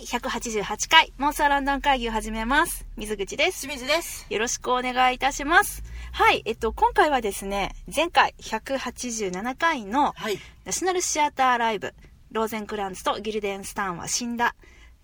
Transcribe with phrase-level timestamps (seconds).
[0.00, 2.86] はい、188回、妄想ランドン会議を始めます。
[2.96, 3.66] 水口です。
[3.66, 4.26] 清水です。
[4.30, 5.82] よろしくお願いいたします。
[6.12, 10.38] はい、えっと、今回はですね、前回187回のはい。
[10.64, 11.92] ナショナルシアターライブ、
[12.32, 14.54] ローゼンクランツとギルデンスタンは死んだ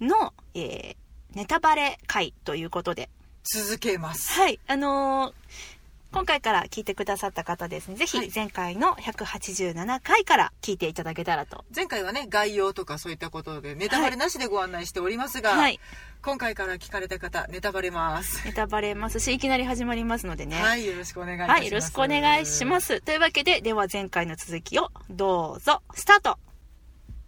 [0.01, 3.10] の、えー、ネタバレ回ということで、
[3.42, 4.33] 続けます。
[4.33, 5.76] はい、あのー
[6.12, 11.64] 今回から聞いてくださった方ですね、ぜひはい前回の187回から聞いていただけたらと。
[11.74, 15.78] 前回はね、概要とかそういったことで、ネタバレなしでご案内しておりますが、はい、
[16.23, 18.45] 今回から聞かれた方、ネタバレます。
[18.47, 20.61] ネタバレますし、いきなり始まりますのでね。
[20.61, 21.50] はい、よろしくお願いします。
[21.50, 22.80] はい、よろしくお願いしま。
[22.80, 23.00] す。
[23.00, 26.38] というわけで、では前回の続きをどうぞ、スタート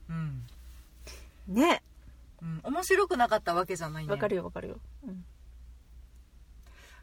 [0.08, 0.47] うん。
[1.48, 1.83] ね
[2.41, 4.12] うん、面白くなかったわけじゃないね。
[4.12, 4.77] わかるよわかるよ。
[5.06, 5.24] うん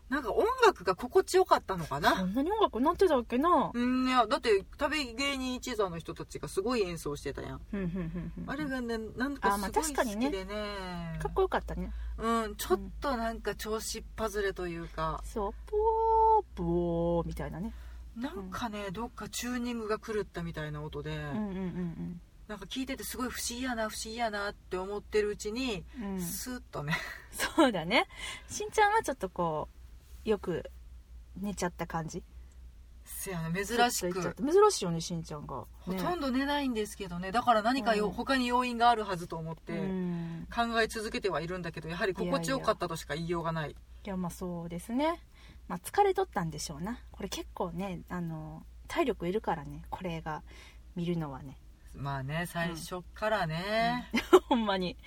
[0.10, 2.22] なんか音楽が心地よかったのかそな。
[2.24, 3.72] んなに音楽なってたっけな？
[3.74, 7.62] うん、いや、だって、旅芸人一座の人たちがすごい演奏してたやん。
[8.46, 11.18] あれがね、なんかすごい好確かにねきでね。
[11.20, 11.92] かっこよかったね。
[12.20, 17.74] うん、ちょっとなんか調子っ外れというか、そう、ポー、ポーみたいなね。
[18.16, 26.14] なんかね、どっかチューニングが狂ったみたいな音で、うんうんうんなんか聞いててすごい不思議やな不思議やなって思ってるうちに、うん。
[26.14, 26.94] うん、スーッとね
[27.32, 28.06] そうだね。
[28.48, 29.76] しんちゃんはちょっとこう、
[30.26, 30.70] よく
[31.40, 32.24] 寝ちゃった感じ？
[33.06, 34.34] せやね珍しく。
[34.34, 35.66] た珍しいよね、しんちゃんが。
[35.82, 37.32] ほとんど寝ないんですけどね。
[37.32, 38.12] だから何かよ、うん。
[38.12, 40.48] 他に要因があるはずと思ってうん。
[40.54, 43.72] 考え続けてはいるんだけどやはり心地よかったとしか言いようがない。
[43.72, 43.76] い
[44.10, 45.20] やまあそうですね、
[45.68, 47.00] まあ、疲れとったんでしょうな。
[47.12, 50.42] これ結構ねあの体力いるからねこれが
[50.96, 51.60] 見るのはね。
[51.94, 54.10] まあね最初からね、
[54.50, 54.98] ほんまに。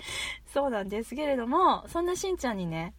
[0.53, 2.93] そうなんですけれどもそんなしんちゃんにね、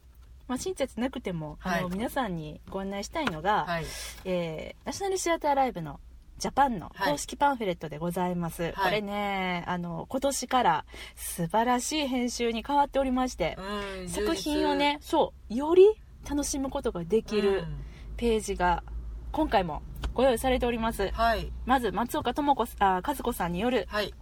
[0.50, 3.84] まあ、しんちゃんじゃなくても、あのはい皆さんにご案内したいのが、はい。
[4.24, 6.00] えーナショナルシアターライブの
[6.38, 10.84] ジャパンの公式パンフレットでございます、これねあの今年から
[11.14, 13.56] 素晴らしい編集に変わっておりまして、
[14.00, 15.86] うん作品をねそうより
[16.28, 17.84] 楽しむことができる、うん。
[18.16, 18.82] ページが
[19.30, 19.82] 今回も
[20.14, 21.10] ご用意されております。
[21.12, 21.52] はい。
[21.64, 24.12] まず松岡智子あ和子さんによる、はい。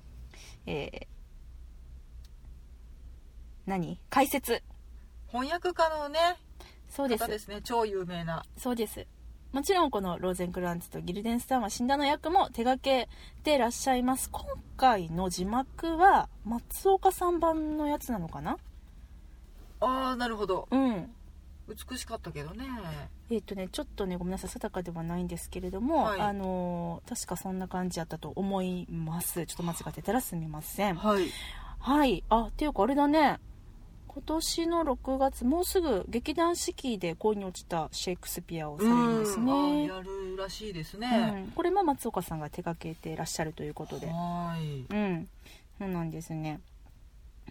[0.66, 1.06] えー
[3.66, 3.98] 何？
[4.10, 4.62] 解説
[5.32, 6.18] 翻訳家のね
[6.88, 7.24] そうです。
[7.24, 7.60] 方ですね。
[7.62, 8.42] 超有名な。
[8.56, 9.06] そうです。
[9.52, 13.08] もちろんこのローゼンクランツとギルデンスタンは死んだの役も手掛け
[13.42, 14.30] てらっしゃいます。
[14.30, 14.44] 今
[14.76, 18.56] 回の字幕は松岡さん版のやつなのかな？
[19.80, 20.66] ああなるほど。
[20.70, 21.10] うん。
[21.68, 22.64] 美しかったけどね。
[23.30, 24.50] えっ、とねちょっとねごめんなさい。
[24.50, 26.20] 定かではないんですけれども、はい。
[26.20, 29.44] あのー確かそんな感じやったと思います。
[29.44, 30.94] ちょっと間違ってたらすみません。
[30.94, 31.26] はい。
[31.80, 32.24] はい。
[32.30, 33.38] あ、っていうかあれだね。
[34.18, 39.86] 今年の6月、もうすぐ劇団四季で恋に落ちたシェイクスピアをされるんですね。
[39.86, 44.08] やるらしいですうね、ん、これも松岡さんが手掛けてらっしゃるということで。
[44.08, 45.28] はいうん。
[45.78, 46.58] そうなんですね。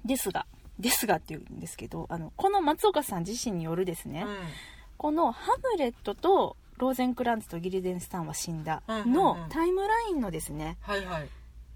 [0.03, 0.45] ですが、
[0.77, 4.38] ですがっていうんですけど、あの、この松岡さん自身によるですね、うん
[4.97, 11.29] このハムレットとローゼンクランツとギルデンスタンは死んだのうんタイムラインのですね、はいはい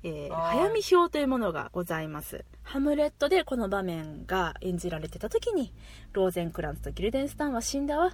[0.03, 0.57] えーはい。
[0.57, 2.45] 早見表というものがございます。
[2.63, 5.73] ハムレットでこの場面が演じられてた時に
[6.13, 8.11] ローゼンクランツとギルデンスタンは死んだわ。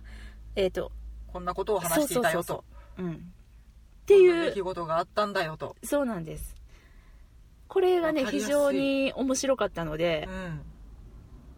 [0.56, 0.92] えっ、と
[1.28, 2.64] こんなことを話していたよと。
[2.98, 3.18] ううんっ
[4.08, 5.76] ていこんな出来う事があったんだよと。
[5.84, 6.56] そうなんです。
[7.68, 10.62] これがね非常に面白かったのでうん。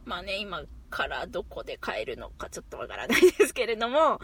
[0.05, 4.19] まあね今からどこで買えるのかちょっとわからないですけれども、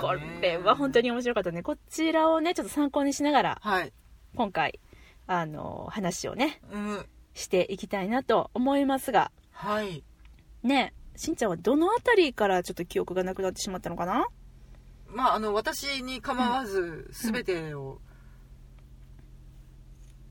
[0.00, 1.62] これは本当に面白かったね。
[1.62, 3.92] こちらをねちょっと参考にしながらはい。
[4.34, 4.80] 今回
[5.32, 7.06] あの話をねうん。
[7.34, 9.30] していきたいなと思いますが。
[9.52, 10.02] はい。
[10.64, 14.26] ねえしんちゃんはどのあたりからちょっと記憶がなくなってしまったのかな？
[15.06, 18.00] まああの私に構わず全てを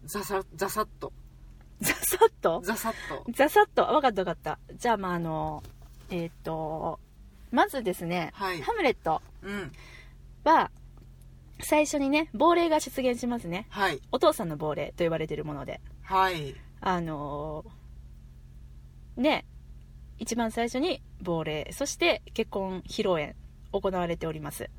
[0.03, 1.13] ざさざさっと。
[1.79, 2.61] ざさっと？
[2.65, 3.31] ざさっと。
[3.31, 3.85] ざさっと？
[3.85, 4.59] 分かった分かった。
[4.75, 5.63] じゃあまああの
[6.09, 6.99] えっ、と
[7.51, 8.61] まずですね、はい。
[8.61, 9.71] ハムレットうん。
[10.43, 10.69] は
[11.61, 13.67] 最初にね亡霊が出現しますね。
[13.69, 14.01] はい。
[14.11, 15.81] お父さんの亡霊と言われているもので。
[16.01, 16.55] はい。
[16.81, 17.79] あのー
[19.21, 19.45] ね
[20.17, 23.35] 一番最初に亡霊そして結婚披露宴
[23.71, 24.69] 行われております。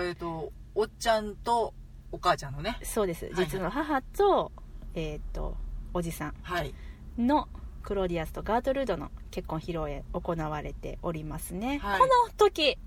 [0.00, 1.74] えっとおっちゃんと
[2.12, 2.78] お母ちゃんのね。
[2.82, 3.26] そうです。
[3.26, 4.52] はい実の母と、
[4.94, 5.56] えっ、と
[5.94, 6.74] おじさんはい。
[7.18, 7.48] の
[7.82, 11.98] クローディアスとガートルードの結婚披露宴行われておりますね、はい。
[11.98, 12.78] この時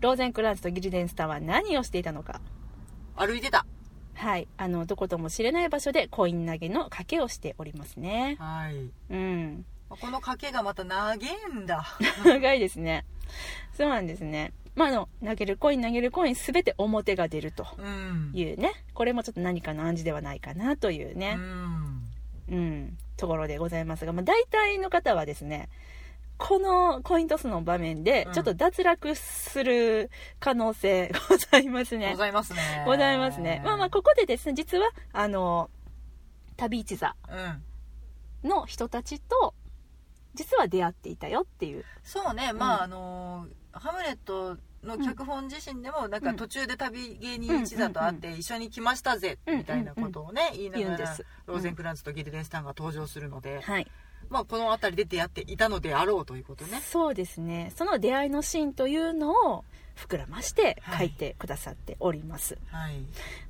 [0.00, 2.40] ローゼンクランツとギルデンスターは何をしていたのか
[3.18, 3.66] 歩いてた。
[4.14, 4.48] はい。
[4.56, 8.36] あのどことも知れない場所でコイン投げの賭けをしておりますね。
[8.38, 8.90] はい。
[9.10, 9.64] うん。
[9.88, 11.18] この賭けがまた長え
[11.54, 11.84] んだ。
[12.24, 13.04] 長いですね。
[13.76, 14.52] そうなんですね。
[14.74, 18.32] まああの投げるコイン投げるコイン全て表が出るとうん。
[18.34, 18.72] いうね。
[18.94, 22.02] これもちょっと何かの暗示ではないかなといううねん。
[22.50, 22.98] うん。
[23.16, 25.68] ところでございますが、まあ、大体の方はですね
[26.38, 28.32] このコイントスの場面でうん。
[28.32, 32.12] ちょっと脱落する可能性ございますね。
[32.12, 32.16] ご。
[32.16, 32.84] ざいますね。
[32.86, 33.60] ございますね。
[33.64, 35.68] まあまあここでですね実はあの
[36.56, 37.16] 旅一座
[38.44, 38.48] うん。
[38.48, 39.54] の人たちと
[40.34, 41.84] 実は出会っていたよっていう。
[42.04, 42.52] そうね。
[42.52, 49.58] まあ、あのハムレットの脚本自身でもなんかうん途中で旅芸人一座と会って一緒に来ましたぜうん。
[49.58, 53.90] みたいなことをね言いながらローゼンクランツとギルデンスタンが登場するので、はい
[54.30, 56.80] まあ、この辺りで出会っていたのであろうということね。
[56.80, 57.72] そうですね。
[57.76, 59.64] その出会いのシーンというのを
[59.96, 62.58] 膨らまして書いてくださっております。
[62.70, 62.94] はい。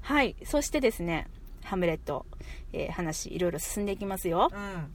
[0.02, 1.26] はい、そしてですね
[1.64, 2.24] ハムレット、
[2.72, 4.50] えー話いろいろ進んでいきますよ。
[4.52, 4.94] うん。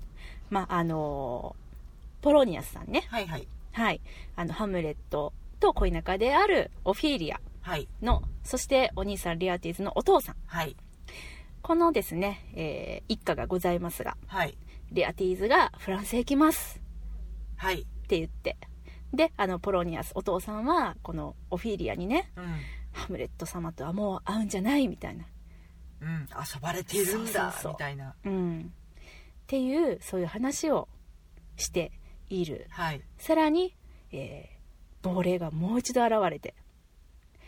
[0.50, 3.03] まああのーポロニアスさんね。
[3.09, 3.47] はいはい。
[3.74, 4.00] はい。
[4.38, 7.88] あのハムレットと恋仲であるオフィーリアはい。
[8.01, 10.35] のそしてお兄さんリアティーズのお父さん。
[10.47, 10.75] はい。
[11.62, 14.57] このですね、えー一家がございますがはい
[14.94, 16.81] リアティーズがフランスへ行きます。
[17.57, 17.81] はい。
[17.81, 18.57] って言って。
[19.13, 22.45] であのポロニアスお父さんはこのオフィーリアにねうん。
[22.92, 25.25] ハムレット様とはもう会うんじゃないみたいな。
[26.01, 28.13] うん、遊ばれているんだみたいな。
[28.24, 28.72] うん。
[28.72, 30.88] っていうそういう話を
[31.57, 31.92] して
[32.30, 32.68] いる。
[32.69, 33.01] はい。
[33.18, 33.75] さらに、
[34.12, 34.54] えー
[35.04, 36.56] 亡霊がもう一度現れて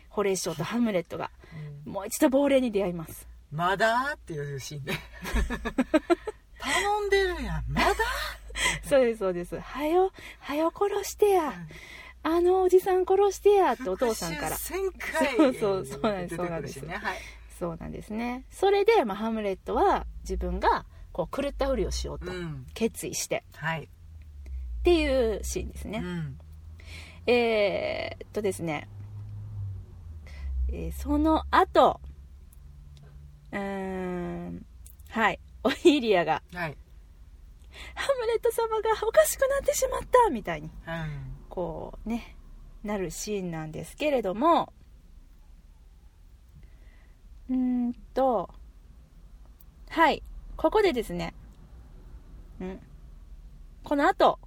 [0.09, 1.31] ホレイショーとハムレットが
[1.85, 1.93] うん。
[1.93, 3.27] もう一度亡霊に出会います。
[3.51, 4.13] まだ？
[4.15, 4.99] っていうシーンね
[6.73, 7.95] 頼んでるやんまだ？
[8.87, 9.59] そうですそうです。
[9.59, 11.53] はよはよ殺してや。
[12.23, 14.55] あのおじさん殺してやってお父さんから。
[14.57, 17.17] 復讐1000回そうそうそうなんです出てくるしねはい。
[17.59, 18.43] そうなんですね。
[18.51, 22.65] それで、まあ、ハムレットは自分がこう狂ったふりをしようとうん。
[22.73, 23.43] 決意して。
[23.53, 23.83] はい。
[23.83, 23.87] っ
[24.83, 26.39] ていうシーンですね、うん。
[27.27, 28.87] えーっとですね、
[30.69, 31.99] えーその後
[33.51, 33.59] うー
[34.49, 34.65] ん
[35.09, 36.77] はいオイリアがはい。
[37.93, 41.35] ハムレット様がおかしくなってしまったみたいにうん。
[41.49, 42.37] こうね
[42.83, 44.71] なるシーンなんですけれども
[47.49, 47.55] うー
[47.89, 48.49] んと
[49.89, 50.23] はい
[50.55, 51.33] ここでですね
[52.61, 52.79] ん。
[53.83, 54.39] この後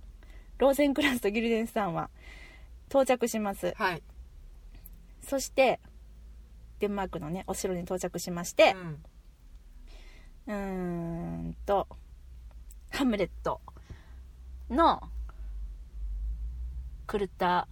[0.59, 2.11] ローゼンクランスとギルデンスタンは
[2.89, 3.75] 到着します。
[3.77, 4.03] はい。
[5.23, 5.81] そして
[6.81, 9.03] デンマークのねお城に到着しましてうん
[10.49, 10.55] うー
[11.51, 11.87] んと
[12.91, 13.61] ハムレット
[14.71, 15.03] の
[17.11, 17.69] 狂った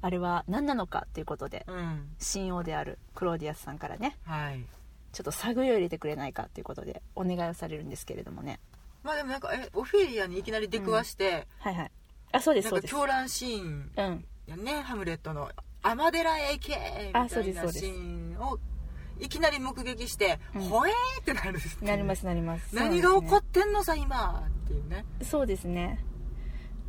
[0.00, 2.08] あれは何なのかっていうことでうん。
[2.32, 4.64] 神王であるクローディアスさんからねはい。
[5.12, 8.60] ちょっと探りを入れてくれないかっていうことでお願いをされるんですけれどもね。
[9.02, 11.90] まあでもなんかえオフィリアにいきなり出くわして、はいはい。
[12.32, 12.94] あそうですそうです。
[12.94, 15.50] 狂乱シーンうんやねハムレットの
[15.82, 16.74] 「アマデラへ行け!」
[17.08, 18.58] みたあそういなシーンを
[19.20, 20.62] いきなり目撃して「うん。
[20.62, 22.74] ほえー!」ってなるなりますなります。
[22.74, 24.46] 何が起こっってんのさ今。
[24.46, 25.04] っていうね。
[25.22, 26.04] そうですね。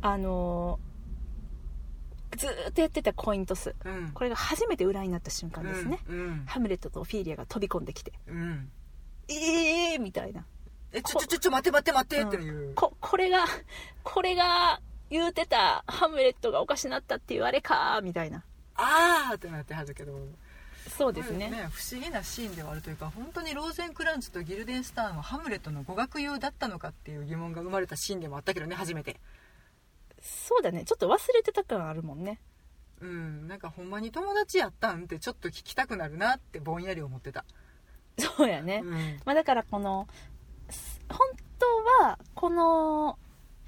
[0.02, 0.90] あのー
[2.36, 3.74] ずーっとやってたコイントス。
[3.84, 4.12] うん。
[4.12, 5.98] これが初めて裏になった瞬間ですね、
[6.46, 8.70] ハムレットとオフィーリアが飛び込んできてうん
[9.28, 10.46] ええー、みたいな。
[10.92, 13.44] えちょちょちょちょ待って待って待ってっていう、ここれが
[14.02, 18.44] これが言うてたハムレットがおかしなったっていうあれかみたいな。
[18.76, 20.12] あーってなってはるけど
[20.96, 21.48] そうですね。
[21.48, 29.20] これ不思議なシーンではあるというか本当にローゼンクランツとギルデンスターンはハムレットの語学友だったのかっていう疑問が生まれたシーンでもあったけどね初めて。
[30.20, 30.84] そうだね。
[30.84, 32.40] ちょっと忘れてた感あるもんね。
[33.00, 33.48] うん。
[33.48, 37.46] なんかほんまに友達やったんってちょっと聞きたくなるなってぼんやり思ってた、
[38.18, 39.20] そうやね、うん。
[39.24, 40.06] まあ、だからこの
[40.68, 41.18] す本
[41.58, 43.18] 当はこの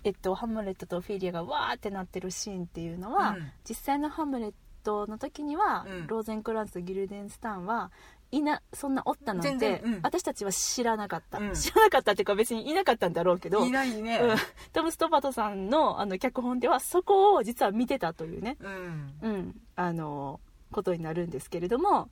[0.05, 3.51] えっとハムレットとオフィリアがわーってなってるシーンっていうのは、うん。
[3.67, 6.07] 実際のハムレットの時には、うん。
[6.07, 7.91] ローゼンクランツとギルデンスターンは
[8.31, 10.01] いなそんなおったなんて、うん。
[10.03, 11.55] 私たちは知らなかった、うん。
[11.55, 14.19] 知らなかったっていうか別にいなかったんだろうけどいないね。
[14.19, 14.37] うん、
[14.73, 19.15] トム・ストパトさんのあの脚本ではそこを実は見てたというね、うん。
[19.23, 22.09] うん、あのことになるんですけれども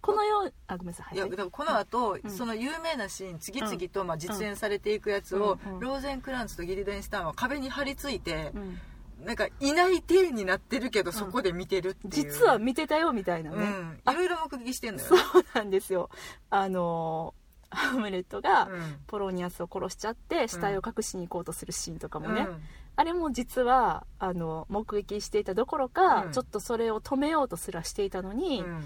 [0.00, 1.18] このようあごめんなさいい。
[1.18, 2.30] やはいだからこの後、うん。
[2.30, 5.74] その有名なシーン次々とまあ実演されていくやつを、うん。
[5.74, 5.80] うん。
[5.80, 8.78] ローゼンクランツとギルデンスターンは壁に張り付いてう、ん
[9.24, 14.12] なんかいない体になってるけどそこで見てるっていう、実は見てたよみたいなね、うん。
[14.12, 15.08] いろいろ目撃してんのよ。
[15.08, 15.18] そう
[15.54, 16.10] なんですよ。
[16.50, 17.34] あの
[17.70, 18.98] ハムレットがうん。
[19.06, 22.62] ポロニアスを殺しちゃって死体を隠しに行こうとするシーンとかもね、うん。
[22.96, 26.32] あれも実はあの目撃していたどころか、うん。
[26.32, 28.84] ちょっとそれを止めようとすらしていたのに、うん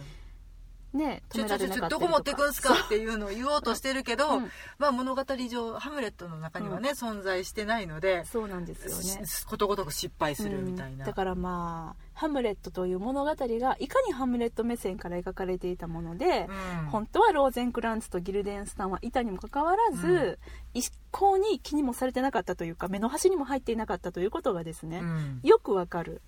[0.92, 1.80] ねちょ止められなかったりとか。
[1.80, 4.50] ちょちょどこ持ってくんすかっていうのを言おうとしてるけど、うん。
[4.78, 9.26] まあ、物語上ハムレットの中にはね、存在してないのでそうなんですよね。
[9.26, 11.06] しことごとく失敗するみたいな、うん。
[11.06, 16.49] だからまあハムレットという物語がいかにハムレット目線から描かれていたもので、
[16.82, 16.88] うん。
[16.90, 20.38] 本当はローゼンクランツとギルデンスタンはいたにもかかわらず、うん。
[20.75, 25.40] 一向に気にもされてなかったというか目の端にも入っていなかったということがですね、うん。
[25.42, 26.20] よくわかる、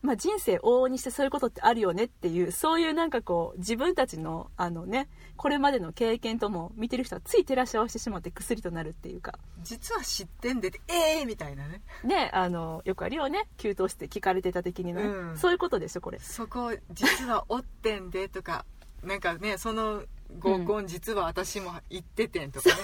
[0.00, 9.38] まあ、人生往々にしてそういうことってあるよねっていうそういうなんかこう自分たちのあのねこれまでの経験とも見てる人はつい照らし合わせてしまって薬となるっていうか。
[9.62, 11.82] 実は知ってんでてええー、みたいなね。
[12.04, 13.48] ねあのよくあるよね。
[13.56, 15.38] 給湯室で聞かれてた的にね、うん。
[15.38, 16.18] そういうことでしょこれ。
[16.18, 18.64] そこ実はおってんでとか
[19.02, 20.02] なんかねその
[20.38, 22.76] 合コン実は私も行っててんとかね、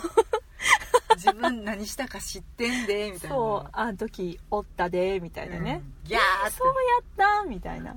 [1.15, 3.37] 自分何したか知ってんで みたいな。
[3.37, 6.09] そうあの時おったでみたいなね、うん。
[6.09, 7.97] ギャーそうやったみたいな。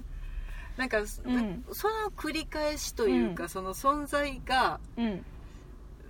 [0.77, 1.07] なんか、ん。
[1.07, 3.49] その繰り返しというか、うん。
[3.49, 5.25] その存在がうん。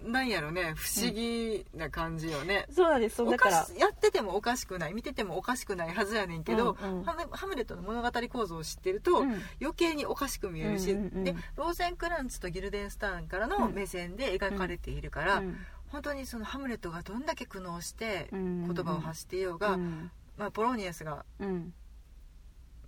[0.08, 7.04] なんやろね不思議な感じよね、そうなんですだかからしやっててもおかしくない見ててもおかしくないはずやねんけど、うんうん。
[7.04, 9.42] ハムハムレットの物語構造を知ってると、うん。
[9.62, 11.24] 余計におかしく見えるし、うんうんうん。
[11.24, 15.58] でローゼンクランツとギルデンスターンからの目線で描かれているから、うん
[15.92, 18.74] 本当にそのハムレットがどんだけ苦悩してうん。
[18.74, 20.12] 言葉を発していようが、うん。
[20.38, 21.74] まあ、ポロニアスがうん。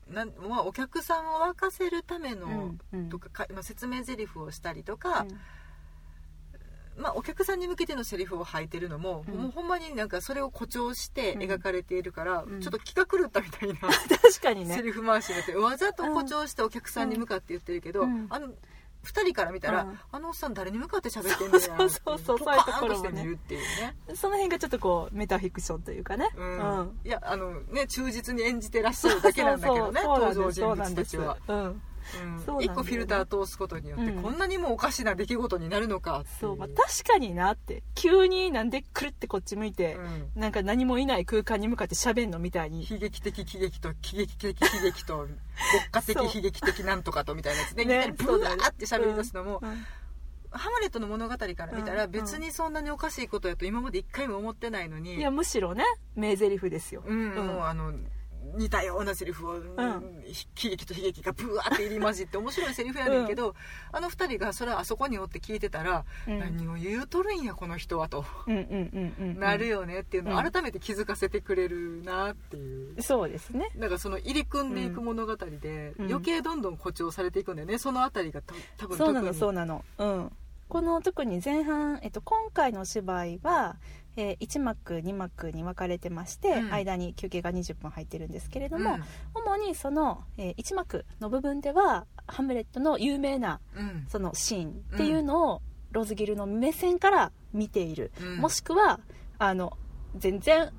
[0.08, 3.00] なん、まあ、お客さんを沸かせるための、うん。
[3.00, 3.10] うん。
[3.10, 5.26] とかか、まあ、説明台詞をしたりとか、
[6.98, 9.36] まあ、お客さんに向けてのセリフを吐いてるのも,、うん。
[9.36, 11.42] もうほんまになんかそれを誇張してうん。
[11.44, 12.62] 描かれているから、うん。
[12.62, 14.76] ちょっと気が狂ったみたいな、 確かにね。
[14.76, 18.28] セリフ回しになってわざと誇張してお客さんに向かって言ってるけど、うん。
[18.30, 18.50] あの
[19.10, 20.00] 2人から見たら、うん。
[20.12, 23.96] あのおっさん誰に向かって喋ってんねや そうそうそうポそういうとカーンところもねして見るっていうね。
[24.16, 26.30] その辺がちょっとこうメタフィクションというかね。
[26.36, 26.80] うん。
[26.80, 27.00] うん。
[27.04, 31.82] いやあのね忠実に演じてらっしゃるだけなんだけどねそうそう登場そう人物たちは、そうなん
[32.24, 32.26] うん。
[32.26, 32.66] そうなんだよね。
[32.66, 34.24] 一個フィルター通すことによって、うん。
[34.24, 40.42] こんなにもおかしな出来事になるのかそう、まあ、確かになって急になんでくるってこっち向いて、うん。
[40.42, 42.88] なんか何もいない空間に向かって喋んのみたいに。
[42.90, 45.34] 悲劇的喜劇と喜劇的悲劇と牧
[45.90, 47.86] 歌的悲劇的なんとかとみたいなやつね。
[47.86, 49.86] ねいきなりブワーって喋り出すのも、うん。
[50.52, 52.12] ハムレットの物語から見たらうん。
[52.12, 55.84] 別にそんなにおかしいことやと今まで一回も思ってないのに、いやむしろね
[56.16, 57.48] 名台詞ですよ、うんうん。
[57.48, 57.94] もうあの
[58.56, 59.56] 似たようなセリフを、
[60.56, 63.56] 喜劇と悲劇がブワーって入り混じって面白いセリフやねんけど、
[63.92, 66.40] あの二人がそれはあそこにおって聞いてたら、うん。
[66.40, 69.40] 何を言うとるんやこの人はと、うんうんうんうんうん。
[69.40, 70.52] なるよねっていうのをうん。
[70.52, 73.02] 改めて気づかせてくれるなっていう。
[73.02, 73.70] そうですね。
[73.76, 76.08] なんかその入り組んでいく物語で、うん。
[76.08, 77.78] 余計どんどん誇張されていくんだよね。
[77.78, 79.84] そのあたりがた多分そうなのそうなの。
[79.98, 80.32] うん。
[80.70, 83.78] この特に前半、えっと、今回のお芝居は、
[84.16, 86.74] え1幕2幕に分かれてまして、うん。
[86.74, 89.04] 間に休憩が20分入ってるんですけれども、うん。
[89.34, 94.06] 主にその、え1幕の部分ではハムレットの有名なうん。
[94.10, 95.62] そのシーンっていうのを、
[95.92, 98.38] ローズギルの目線から見ている、うん。
[98.38, 99.00] もしくは
[99.38, 99.78] あの
[100.16, 100.72] 全然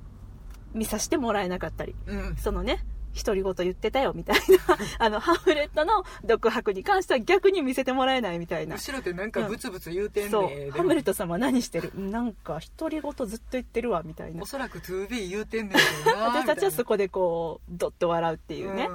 [0.73, 2.35] 見させてもらえなかったりうん。
[2.37, 8.75] そのね独り言言ってたよみたいな あのハムレットの独白に関しては逆に見せてもらえないみたいな。
[8.75, 10.49] 後ろでなんかブツブツ言うてんね、そう。
[10.49, 11.91] でもハムレットさんは何してる？
[11.95, 14.43] なんか独り言ずっと言ってるわみたいな。
[14.43, 18.89] おそらく 2B 言うてんねんけどな 私たちはそここでこうドッと笑うっていうね、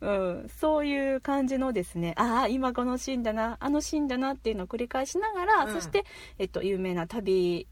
[0.00, 5.74] うん、そういう感じのですねああ今このシーンだなあのシーンだなっていうのを繰り返しながら、うん。
[5.74, 6.04] そして、
[6.38, 7.66] えっと、有名な旅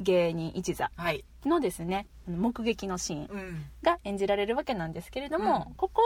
[0.00, 0.90] 芸人一座。
[0.96, 3.64] はい、のですね目撃のシーンうん。
[3.82, 5.74] が演じられるわけなんですけれども、うん。
[5.74, 6.02] ここ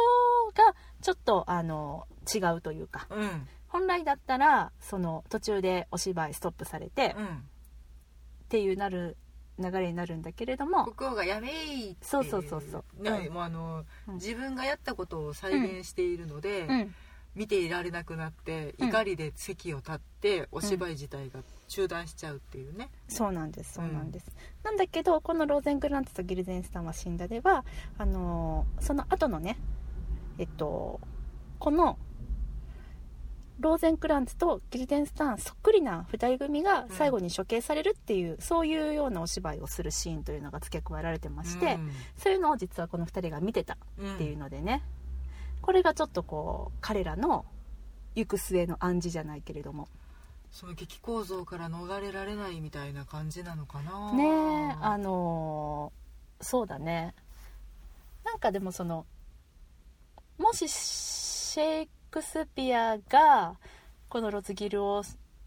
[0.55, 3.49] がちょっとあの違うというかうん。
[3.69, 7.45] 本来だったらその途中でお芝居ストップされて、っうん。
[8.49, 9.17] ていうなる
[9.59, 13.03] 流れになるんだけれども国王がやめいってそうそうそうそう。
[13.03, 13.33] ねうん。
[13.33, 14.15] もうあのうん。
[14.17, 16.95] 自分がやったことを再現しているので、うん
[17.35, 18.89] 見ていられなくなってうん。
[18.89, 24.31] 怒りで席を立ってお芝居自体が中断しちゃうっていうね、そうなんですそうなんです、
[24.63, 27.29] なんだけどこのローゼンクランツとギルデンスタンは死んだ。
[27.29, 27.65] では
[27.97, 29.59] あのーその後のね
[30.39, 31.01] えっと
[31.59, 31.99] この
[33.61, 41.79] ローゼンクランツとギルデンスタンそっくりな2人組が最後に処刑されるっていう、そういうようなお芝居をするシーンというのが付け加えられてまして、
[42.17, 44.83] そういうのを実はこの2人が見てたうんっていうのでね、
[45.63, 47.47] これがちょっとこう彼らの
[48.15, 49.89] 行く末の暗示じゃないけれども。
[50.51, 54.13] その劇構造から逃れられないみたいな感じなのかな。
[54.13, 56.03] ねえあのー
[56.45, 57.15] そうだね。
[58.25, 59.07] なんかでもその
[60.39, 63.57] もしシェイクスピアが
[64.09, 65.03] このロズギルを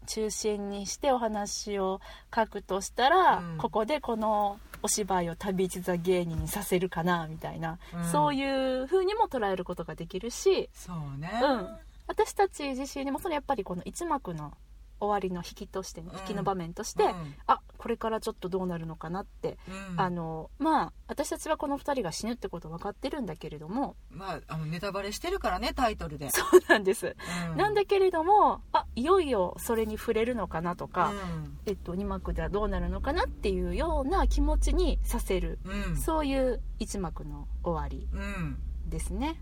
[0.06, 2.00] 中心にしてお話を
[2.34, 3.58] 書くとしたら、うん。
[3.58, 8.04] ここでこのお芝居を旅一座芸人にさせるかなみたいな、うん。
[8.04, 11.68] そういう風にも捉えることができるし、そうね、うん。
[12.06, 14.52] 私たち自身にもそれやっぱりこの一幕の
[15.00, 16.18] 終わりの引きとしてねうん。
[16.20, 17.34] 引きの場面として、うん。
[17.46, 19.58] あこれからちょっとどうなるのかなって、
[19.92, 20.00] うん。
[20.00, 27.16] あのまあ私たちはこの2人が死ぬってこと分かってるんだけれどもまああのネタバレしてるからねタイトルで、そうなんです、
[27.50, 27.56] うん。
[27.56, 31.58] なんだけれどもあいよいよそれに触れるのかなとか、うん。
[31.66, 35.96] えっと、2幕ではどうなるのかなっていうような気持ちにさせる、うん。
[35.96, 39.40] そういう1幕の終わりうんですね。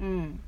[0.00, 0.40] うん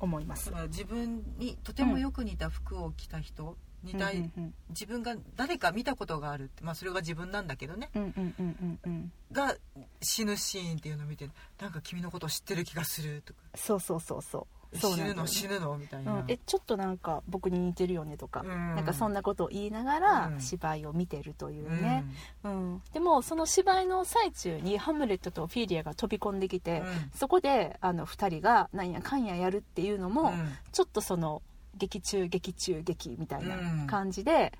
[0.00, 0.46] 思います。
[0.46, 7.90] だから自分にとてもよく似た服を着た人、似たうんうん自分が誰か見たことがあるって、まあ、それが自分なんだけどね。
[7.94, 9.12] うんうんうんうんうん。
[9.32, 9.56] が
[10.02, 11.28] 死ぬシーンっていうのを見て
[11.60, 13.40] なんか君のこと知ってる気がするとか。
[13.54, 18.48] そうそうそうそう死ぬの死ぬのみたいうな、ん、えちょっとなんか僕に似てるよねとか、うん。
[18.48, 20.40] なんかそんなことを言いながらうん。
[20.40, 22.04] 芝居を見てるというね、
[22.44, 22.82] うん。
[22.92, 26.86] でもその芝居の最中にハムレットとフィーリアが飛び込んできて、うん。
[27.14, 30.52] そこであの2人がなんやかんややるっていうのも、うん。
[30.72, 31.42] ちょっとその
[31.76, 33.86] 劇中劇中劇みたいなうん。
[33.86, 34.52] 感じで、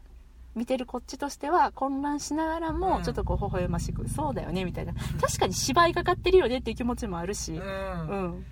[0.55, 3.03] 見てるこっちとしては混乱しながらもうん。
[3.03, 4.95] ちょっとこう微笑ましく、そうだよねみたいな。
[5.21, 7.61] 確かに芝居かかってるよねっていう気持ちもあるし、うん。
[7.61, 8.47] うん。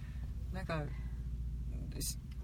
[0.52, 1.05] なんかし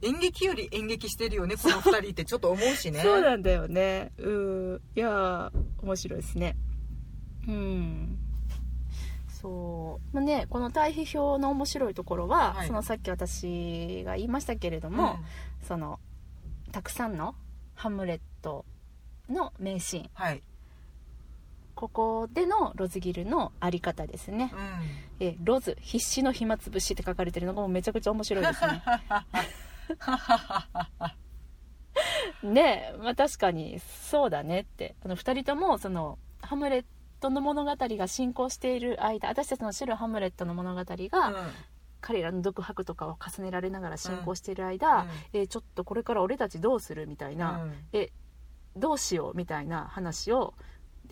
[0.02, 3.00] 演劇より演劇してるよねこの二人ってちょっと思うしね。
[3.00, 4.12] そうなんだよね。
[4.18, 4.80] うん。
[4.96, 5.50] いやー
[5.82, 6.56] 面白いですね。
[7.48, 8.18] うん。
[9.40, 12.66] そう、まあね、この対比表の面白いところは、はい。
[12.66, 15.18] そのさっき私が言いましたけれども、
[15.66, 15.98] その
[16.70, 17.34] たくさんの
[17.74, 18.64] ハムレット
[19.28, 20.10] の名シーン。
[20.14, 20.42] はい、
[21.74, 24.52] ここでのロズギルのあり方ですね。
[25.20, 28.82] う、ん、えロズ必死の暇つぶしって書かれてるのがもうめちゃくちゃ面白いですね
[32.42, 34.96] ねえ、まあ、確かにそうだねって。
[35.04, 36.84] あの2人ともそのハムレッ
[37.20, 40.96] トの物語が進行している間私たちの知るハムレットの物語が、
[42.00, 48.10] 彼らの独白とかを重ねられながら進行している間、えーちょっとこれから俺たちどうするみたいな、え
[48.76, 50.54] どうしようみたいな話を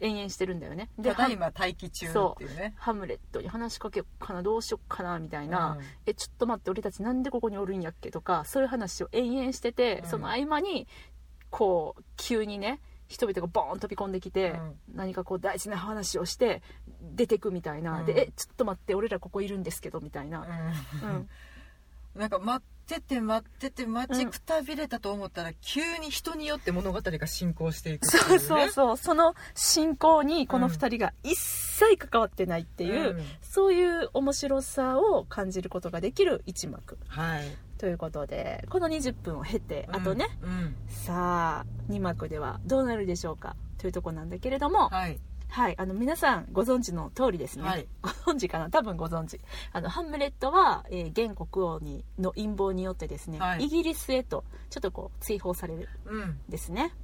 [0.00, 0.90] 延々してるんだよね。
[0.96, 2.74] ただいハま待機中っていうね。
[2.76, 5.84] ハムレットに話しかけようかなどうしようかなみたいな、うん。
[6.06, 10.08] えちょっと待って俺たちなんでここにおるんやっけとかそういう話を延々してて、うん。
[10.08, 10.88] その合間に
[11.50, 14.74] こう急にね人々がボーン飛び込んできて、うん。
[14.94, 16.62] 何かこう大事な話をして
[17.14, 18.06] 出てくみたいな、うん。
[18.06, 20.46] でえちょっと待って俺らここいるんですけどみたいな、
[21.02, 21.08] うん。
[21.08, 21.28] うん
[22.14, 28.96] なんか待ってて待ってて待ちくたびれたと思ったら、急に人によって物語が進行していくそうそうそう。
[28.96, 30.72] その進行にこのうん。
[30.72, 33.24] 2人が一切関わってないっていう、うん。
[33.42, 36.98] そういう面白さを感じることができる一幕。
[37.06, 37.56] はい。
[37.78, 40.74] ということでこの20分を経てあとね、うん。
[40.88, 45.18] さあ2幕ではどうなるでしょうかというところなんだけれども、はい
[45.50, 47.86] はい、あの皆さんご存知の通りですね、はい。
[48.02, 48.70] ご存知かな？
[48.70, 49.40] 多分ご存知。
[49.72, 53.64] あのハムレットは、えー現国王にの陰謀によってですね、はい。
[53.64, 56.94] イギリスへとちょっとこう追放されるうんんですね。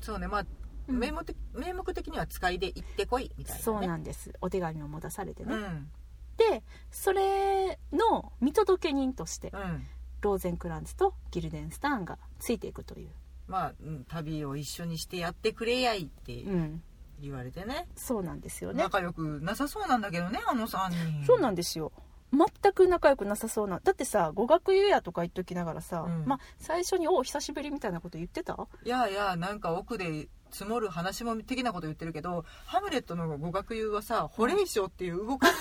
[0.00, 0.26] そうね。
[0.26, 0.46] まあ
[0.88, 0.98] うん。
[0.98, 4.32] 名目的名目的には使いで行ってこいみたいな、ね、そうなんです。
[4.40, 5.88] お手紙を持たされてね、うん。
[6.36, 9.86] でそれの見届け人としてうん。
[10.20, 13.10] ローゼンクランツとギルデンスターンがついていくという、
[13.46, 16.82] まあうん旅を一緒にしてやってくれやいってうん、
[17.20, 18.82] 言われてね、そうなんですよね。
[18.82, 21.26] 仲良くなさそうなんだけどねあの3人。
[21.26, 21.92] そうなんですよ。
[22.30, 23.80] 全く仲良くなさそうな。
[23.82, 26.24] だってさ語学湯やとか言っときながらさ、うん。
[26.26, 28.56] まあ最初に「お久しぶり」みたいなこと言ってた？
[28.84, 35.54] いやいやなんか奥で積もる話も的なこと言ってるけどハムレットの語学友はさホレイショっていう動かぬ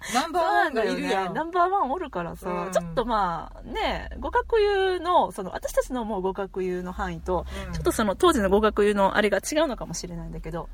[0.14, 1.34] ナンバーワンがいるやん。
[1.34, 2.72] ナンバーワンおるからさ、うん。
[2.72, 7.72] ちょっとまあね語学湯のその私たちの思う語学湯の範囲と、うん。
[7.72, 10.68] ちょっとその当時の語学湯のあれが違うのかもしれないんだけど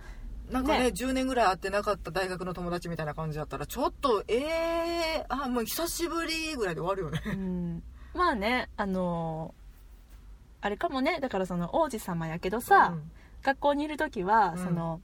[0.51, 0.87] なんかねね。
[0.87, 7.21] 10年ぐらい会ってなかった大学の友達みたいな感じだったらちょっとえー、あもう久しぶりぐらいで終わるよね。
[7.27, 7.83] うん。
[8.15, 9.55] まあねあの
[10.61, 11.19] あれかもね。
[11.21, 13.11] だからその王子様やけどさ、うん。
[13.43, 14.59] 学校にいる時は、うん。
[14.59, 15.01] その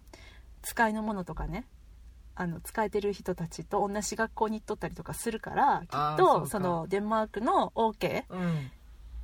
[0.62, 1.66] 使いのものとかね
[2.42, 8.70] あの使えてる人たちと同じ学校に行っとったりとかするからきっとそのデンマークの OK うん。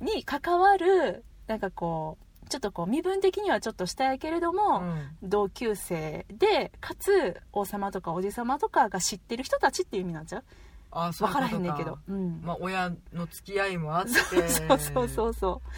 [0.05, 5.17] に関わるなんかこうちょっとこう身分的にはちょっと下やけれどうも、ん。
[5.21, 10.43] 同級生でかつ王様とかおじ様とかが知ってる人たちっていう意味なんちゃう？
[10.91, 12.41] あそう分からへんねんけど、うん。
[12.43, 14.11] まあ親の付き合いもあって。
[14.49, 15.69] そうそうそうそう。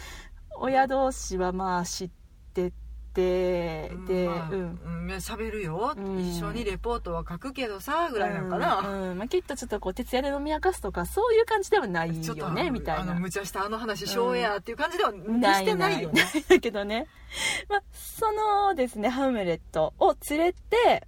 [0.60, 2.10] 親同士はまあ知っ
[2.54, 2.72] て
[3.14, 4.80] てで、まあうん。
[4.84, 6.18] うん喋るよ、うん。
[6.20, 9.18] 一緒にレポートは書くけどさぐらいなんかな、うんうん。
[9.18, 13.12] まあ、きっとちょっとこう徹夜で飲み明かすとかそういう感じではないちょっとよねみたいな。
[13.12, 16.22] あの無茶したあの話しようやっていう感じではしてないよね。
[16.48, 17.06] だけどね、
[17.68, 21.06] まあ、そのですねハムレットを連れて、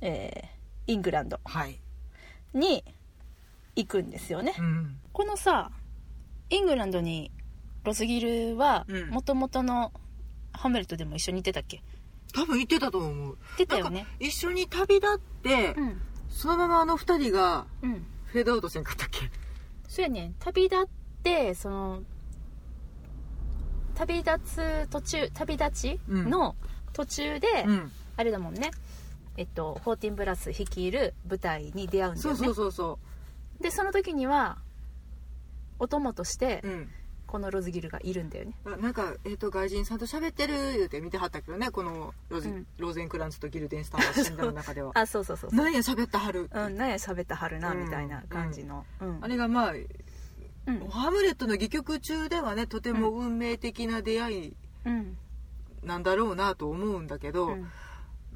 [0.00, 0.54] えー
[0.86, 1.80] イングランドはい。
[2.52, 2.84] に
[3.74, 4.54] 行くんですよね。
[4.58, 4.98] うん。
[5.12, 5.70] このさ
[6.50, 7.32] イングランドに
[7.84, 9.08] ロスギルはうん。
[9.10, 9.92] もともとの
[10.54, 11.82] ハムレットでも一緒に行ってたっけ？
[12.32, 13.12] 多分行ってたと思う。
[13.12, 14.06] 行ってたよね。
[14.18, 16.00] 一緒に旅立って、うん。
[16.28, 18.06] そのままあの二人がうん。
[18.26, 19.30] フェードアウトせんかったっけ？
[19.88, 20.86] そうやね旅立っ
[21.22, 22.02] てその
[23.94, 26.56] 旅立つ途中旅立ちの
[26.92, 27.92] 途中で、うん。
[28.16, 28.70] あれだもんね。
[29.36, 32.30] えっと14プラス率いる舞台に出会うんだよね。
[32.30, 32.98] そうそうそうそ
[33.60, 34.58] でその時には
[35.78, 36.90] お供としてううん
[37.34, 38.54] このロズギルがいるんだよね。
[38.64, 42.66] あなんか、えー、と外人さんと喋ってる言うて見てはったけどねこのロゼ,、うん。
[42.78, 44.92] ローゼンクランツとギルデンスターは 死んだの中では。
[44.94, 49.18] あそうそうそう何や喋ったはる何や喋ったはるなうんみたいな感じの、うん。
[49.20, 50.88] あれがまあ、うん。
[50.90, 55.16] ハムレットの戯曲中ではねとても運命的な出会いうん。
[55.82, 57.68] なんだろうなと思うんだけど、うん。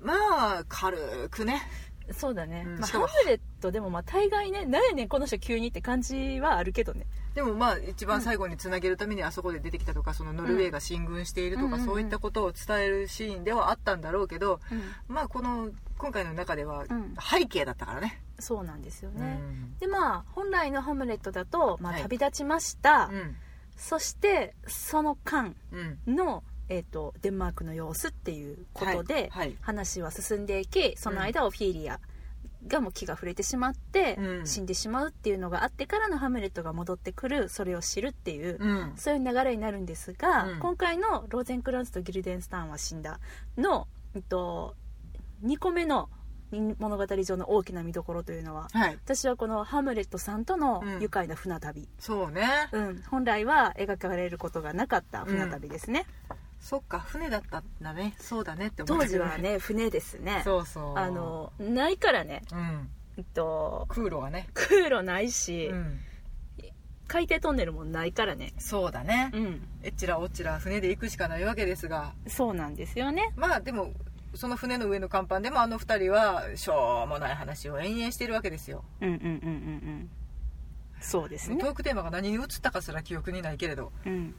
[0.02, 1.62] まあ軽くね
[2.12, 3.06] そうだね、まあ、うんしかも。
[3.06, 7.06] ハムレットでもまあ大概ね何やねんこの人急にって感じはあるけどね。
[7.34, 15.14] でもまあ一番最後につなげるためにあそこで出てきたとかそのノルウェーが進軍しているとか、うんそういったことを伝えるシーンではあったんだろうけどうん。
[15.14, 17.14] まあこの今回の中ではうん。
[17.20, 19.78] 背景だったからね、そうなんですよね、うん。
[19.78, 23.36] でまあ本来のハムレットだと、まあ、はい旅立ちました、うん
[23.80, 29.56] そしてその間うんの、えー、とデンマークの様子っていうことで、はいはい。
[29.60, 32.00] 話は進んでいきその間オフィーリア
[32.66, 34.46] がもう気が触れてしまって、うん。
[34.46, 38.92] 死んでしまうっていうのがあってからのハムレットが戻ってくるそれを知るっていう、うん。
[38.96, 40.58] そういう流れになるんですが、うん。
[40.58, 43.20] 今回のローゼンクランツとギルデンスターンは死んだ
[43.56, 44.74] の、えっと、
[45.44, 46.08] 2個目の
[46.50, 48.94] 物語上の大きな見どころというのははい。
[49.04, 51.02] 私はこのハムレットさんとのうん。
[51.02, 53.02] 愉快な船旅、そうね、うん。
[53.02, 56.06] 本来は描かれることがなかった船旅ですね、
[56.60, 58.14] そっか船だったんだね。
[58.18, 60.42] そうだねって思っ当時はね船ですね。
[60.44, 60.98] そうそう。
[60.98, 62.88] あのないからね、うん。
[63.16, 64.48] えっと、空路がね。
[64.54, 66.00] 空路ないし、うん。
[67.06, 68.52] 海底トンネルもないからね。
[68.58, 69.68] そうだね、うん。
[69.82, 72.12] えっちらおっちら船で行くしかないわけですが。
[72.26, 73.32] そうなんですよね。
[73.36, 73.92] まあでも
[74.34, 80.10] その船の上の甲板でもあの二人はしょうもない話を延々してるわけですよ、うんうんうんうんうん
[81.00, 81.58] そうですね。
[81.58, 83.92] トークテーマが何に移ったかすら記憶にないけれど。
[84.04, 84.34] うん。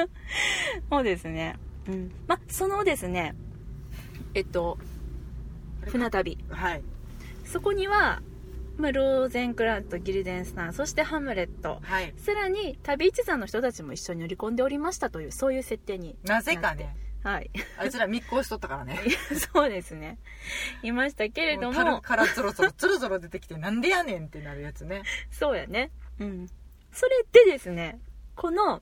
[0.90, 1.56] そうですね。
[1.88, 2.12] うん。
[2.26, 3.34] まそのですね
[4.34, 4.78] えっと
[5.86, 6.38] 船旅。
[6.48, 6.82] はい。
[7.44, 8.22] そこには、
[8.76, 12.12] まあ、ローゼンクラントギルデンスタンそしてハムレットはい。
[12.16, 17.50] さらに旅一座の人たちも一緒に乗り込んでおりましたというそういう設定になぜかねはい。
[17.78, 18.98] あいつら密航しとったからね。
[19.52, 20.18] そうですね。
[20.82, 21.70] いましたけれども。
[21.70, 25.02] う樽もからゾロゾロゾロゾロ出てきてなんでやねんってなるやつね。
[25.30, 25.90] そうやね。
[26.20, 26.48] うん。
[26.92, 27.98] それでですね
[28.34, 28.80] この、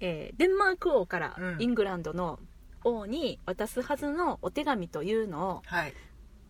[0.00, 1.62] えーデンマーク王からうん。
[1.62, 2.38] イングランドの
[2.82, 5.94] 王に渡すはずのお手紙というのをはい。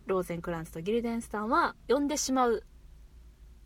[0.07, 2.63] ローゼンクランツとギルデンスタンは読んでしまう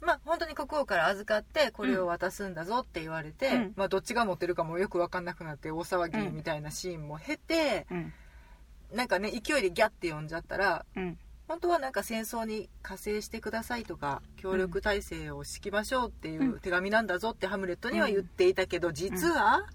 [0.02, 3.74] まあ本当に国王から預かってこれを渡すんだぞって言われて、うん。
[3.76, 8.14] まあどっちが持ってるかもよく分かんなくなって大騒ぎみたいなシーンも経て、うん。
[8.94, 11.18] なんかね勢いでギャッて読んじゃったらうん。
[11.48, 16.60] 本当はなんか戦争に加勢してくださいとか協力体制を敷きましょうっていううん。
[16.60, 19.66] 手紙なんだぞってハムレットには言っていたけど実は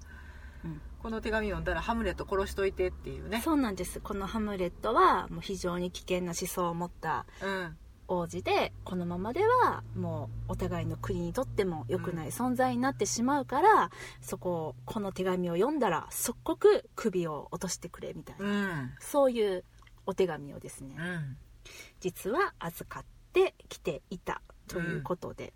[0.65, 0.81] うん。
[1.03, 3.41] この手紙読んだらハムレット殺しといてっていうね。
[3.43, 4.01] そうなんです。
[4.01, 7.77] このハムレットはもう非常に危険な思想を持ったうん
[8.13, 18.93] 王子でこのままではもうお互いの国にとっても良くない存在になってしまうから、そこをこの手紙を読んだら即刻首を落としてくれみたいな、うん。
[18.99, 19.65] そういう
[20.07, 21.37] お手紙をですね、うん。
[22.01, 25.53] 実は預かってきていたということで、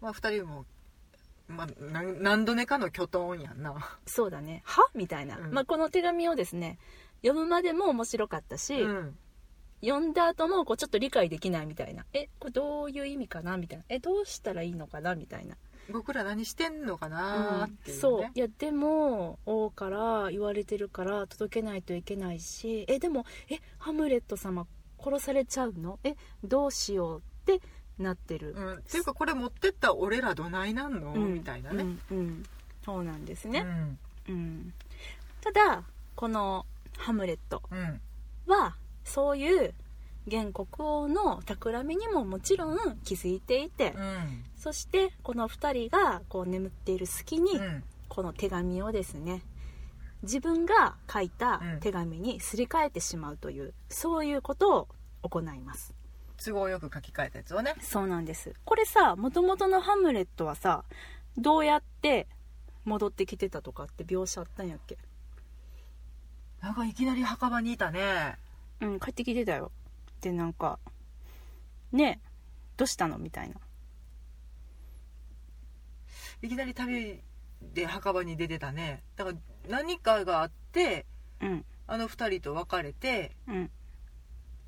[0.00, 0.64] まあ2人も、
[1.48, 3.74] まあ、何度目かの巨トンやんな。
[4.06, 4.62] そうだね。
[4.64, 4.88] は？
[4.94, 5.52] みたいな、うん。
[5.52, 6.78] まあ、この手紙をですね
[7.20, 9.18] 読むまでも面白かったし、うん
[9.84, 12.04] 読んだ後もこうちょっと理解できないみたいな。
[12.12, 13.84] えこれどういう意味かなみたいな。
[13.88, 15.56] えどうしたらいいのかなみたいな。
[15.92, 18.30] 僕ら何してんのかなーっていうね、そう。
[18.34, 22.86] いやでも王から言われてるから届けないといけないし。
[22.88, 24.66] えでもえハムレット様
[24.98, 25.98] 殺されちゃうの？
[26.02, 27.60] えどうしようって
[27.98, 31.34] なってる、うん、っていうかこれ持ってった俺らどないなんの、うん。
[31.34, 32.00] みたいなね、うん。
[32.10, 32.42] うん。
[32.84, 33.98] そうなんですね、うん。
[34.28, 34.74] うん。
[35.42, 35.84] ただ
[36.16, 36.64] この
[36.96, 38.00] ハムレットうん。
[38.46, 39.74] はそういう
[40.26, 44.44] 現国王の企みにももちろん気づいていて、うん。
[44.56, 47.84] そしてこの2人がこう眠っている隙に、うん。
[48.08, 49.42] この手紙をですね
[50.22, 51.80] 自分が書いたうん。
[51.80, 54.88] 手紙にすり替えてしまうという、そういうことを
[55.22, 55.92] 行います。
[56.42, 57.74] 都合よく書き換えたやつをね。
[57.80, 58.54] そうなんです。
[58.64, 60.84] これさもともとのハムレットはさ
[61.36, 62.26] どうやって
[62.84, 64.96] 戻ってきてたとかって描写あったんやっけ？
[66.60, 68.36] なんかいきなり墓場にいたね
[68.84, 69.72] うん帰ってきてたよ。
[70.20, 70.78] でなんか
[71.92, 72.28] ねえ
[72.76, 73.18] どうしたの？
[73.18, 73.56] みたいな。
[76.42, 77.20] いきなり旅
[77.62, 79.02] で墓場に出てたね。
[79.16, 79.36] だから
[79.68, 81.06] 何かがあって
[81.40, 81.64] うん。
[81.86, 83.70] あの2人と別れてうん。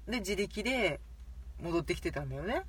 [0.09, 1.01] で自力で
[1.61, 2.63] 戻ってきてたんだよね。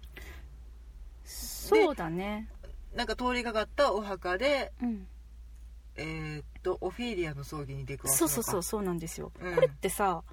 [1.23, 2.49] そうだね。
[2.95, 5.07] なんか通りがかったお墓でうん。
[5.97, 9.55] えーっとオフィーリアの葬儀に出くわそうそうそうそうなんですよ、うん。
[9.55, 10.23] これってさ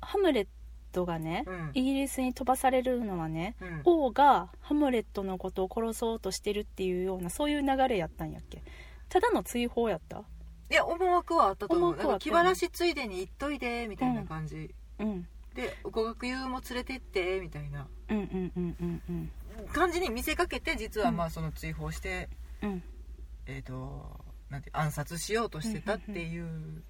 [0.00, 0.46] ハムレッ
[0.92, 1.70] トがね、うん。
[1.74, 3.80] イギリスに飛ばされるのはねうん。
[3.84, 8.62] 王がハムレットのことを殺そうとしてるっていうようなそういう流れやったんやっけ？
[9.08, 10.24] ただの追放やった？
[10.70, 12.18] いや思惑はあったと思う。
[12.18, 15.26] 気晴らしついでに行っといでみたいな感じ、うん。
[15.54, 17.86] で語学友も連れてってみたいな。
[18.08, 19.68] うんうんうんうんうん。
[19.68, 22.28] 感じに見せかけて実はまあその追放して、
[22.62, 22.82] うん。
[23.46, 24.02] えー、と
[24.50, 26.82] なんて暗殺しようとしてたっていう、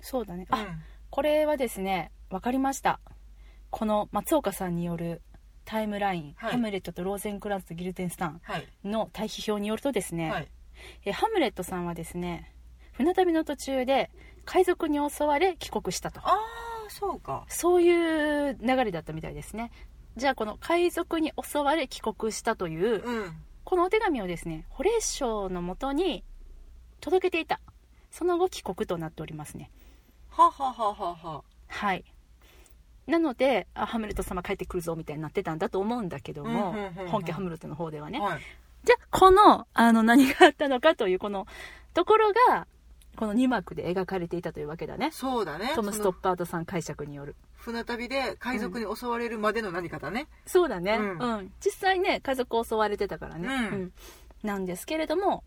[0.00, 0.46] そうだね。
[0.50, 0.82] あうん
[1.14, 2.98] これはですね分かりました。
[3.70, 5.22] この松岡さんによる
[5.64, 6.50] タイムライン、はい。
[6.54, 8.66] ハムレットとローゼンクランツとギルテンスタンはい。
[8.84, 10.48] の対比表によるとですね、はい。
[11.04, 12.52] えハムレットさんはですね
[12.94, 14.10] 船旅の途中で
[14.44, 16.18] 海賊に襲われ帰国したと。
[16.18, 16.40] ああ
[16.88, 17.44] そうか。
[17.48, 19.70] そういう流れだったみたいですね。
[20.16, 23.32] じゃあこの海賊に襲われ帰国したといううん。
[23.62, 26.24] このお手紙をですねホレー省のもとに
[26.98, 27.60] 届けていた。
[28.10, 29.70] その後帰国となっておりますね
[30.36, 31.44] ははははは。
[31.68, 32.04] はい。
[33.06, 38.40] なのであハムレット様帰ってくるぞみたいになってたんだと思うんだけども、うんうんうんうん本家ハムレットの方ではね、はい。
[38.84, 41.46] じゃあこのあの何があったのかというこの
[41.92, 42.66] ところが
[43.16, 45.10] この2幕で描かれていたというわけだね。
[45.12, 45.72] そうだね。
[45.76, 47.36] トム・ストッパードさん解釈による。
[47.54, 51.18] 船旅で海賊に襲われるまでの何かだね、そうだね、ううん。
[51.44, 53.92] ん実際ね家族を襲われてたからね、うん。
[54.42, 55.44] なんですけれども、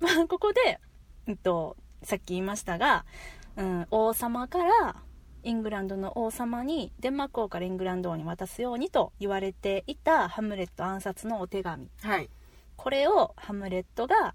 [0.00, 0.80] まあ、ここで、
[1.26, 3.04] うんと、さっき言いましたが、
[3.56, 4.96] うん、王様から
[5.42, 12.28] イングランドの王様にデンマーク王からイングランド王に渡すようにと言われていたハムレット暗殺のお手紙はい
[12.76, 14.34] これをハムレットが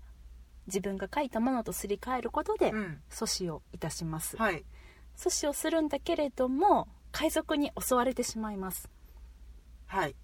[0.67, 4.63] 自分が書いたものとすり替えることで阻止をいたします、はい
[5.17, 8.89] 阻止をするんだけれども海賊に襲われてしまいます
[9.87, 10.15] はい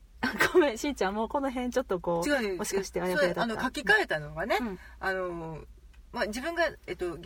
[0.54, 5.60] ごめんしんちゃんもうこの辺ちょっとこう違うねもしかしてあやふやだったあの書き換えたのがね、うんあの
[6.12, 7.18] まあ、自分が、えっと、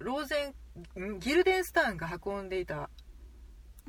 [0.00, 0.54] ローゼ
[0.98, 2.90] ンんギルデンスターンが運んでいた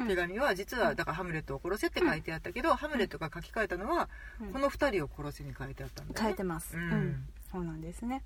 [0.08, 4.10] 手紙は実はだからハムレットを殺せって書いてあったけど、ハムレットが書き換えたのは、
[4.42, 4.54] うん。
[4.54, 6.22] この2人を殺せに書いてあったんだよね。
[6.22, 6.90] 変えてます、ううん。
[6.90, 8.24] んそうなんですね、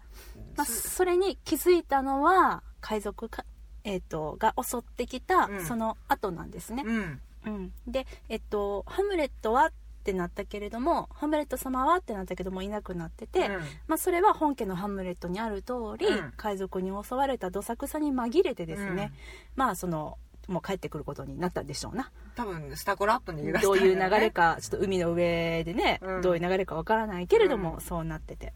[0.55, 0.89] まあ、す。
[0.89, 3.43] それに気づいたのは海賊か、
[3.83, 5.65] えっとが襲ってきたうん。
[5.65, 7.21] その後なんですね、うん。
[7.45, 7.73] うん。
[7.87, 9.71] で、えっと、ハムレットはっ
[10.05, 13.61] てなったけれどもハムレット様はってなったけどもいなくなってて、うん。
[13.87, 16.33] まあ、それは本家のハムレットにある通り、うん。
[16.37, 19.11] 海賊に襲われたどさくさに紛れてですね、
[19.55, 22.11] まあそのもう帰ってくることになったんでしょうな。
[22.35, 26.21] 多分スタコラットに逃げ出したどういう流れかかちょっと海の上でね、うん。
[26.21, 27.81] どういう流れかわからないけれども、うん。
[27.81, 28.53] そうなってて。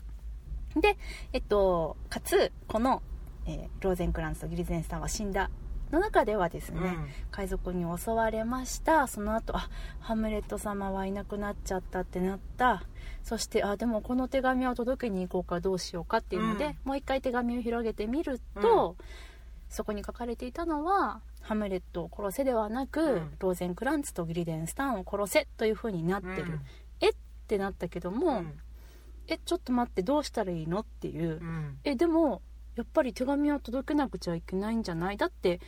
[0.76, 0.98] で
[1.34, 3.02] えっとかつこの、
[3.48, 5.50] えーローゼンクランツとギリゼンスタンは死んだ
[5.92, 7.10] の中ではですね、うん。
[7.32, 9.08] 海賊に襲われました。
[9.08, 12.84] その後あハムレット様はいなくなっちゃったってなった。
[13.24, 16.76] そしてあでもこの手紙を届けに行こうかどうしようかっていうので、うん。
[16.86, 18.96] もう一回手紙を広げてみると、
[19.70, 23.34] そこに書かれていたのはハムレットを殺せではなく、うん。
[23.40, 26.62] ローゼンクランツとギリデンスタンを殺せというふうになってる、うん。
[27.02, 27.10] え？
[27.10, 27.14] っ
[27.48, 28.54] てなったけども、うん。
[29.28, 30.80] えちょっと待ってどうしたらいいの？
[30.80, 31.78] っていう、うん。
[31.84, 32.42] えでも
[32.76, 35.18] やっぱり手紙を届けなくちゃいけないんじゃない？
[35.18, 35.60] だって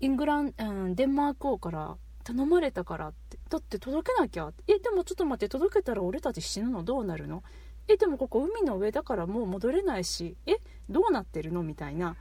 [0.00, 7.42] イングラン、うん、デンマーク王から頼まれたからってだって届けなきゃえでもちょっと待って届けたら俺たち死ぬのどうなるの？
[7.88, 10.36] えでもここ海の上だからもう戻れないし。
[10.46, 10.56] え
[10.90, 11.62] どうなってるの？
[11.62, 12.14] みたいな、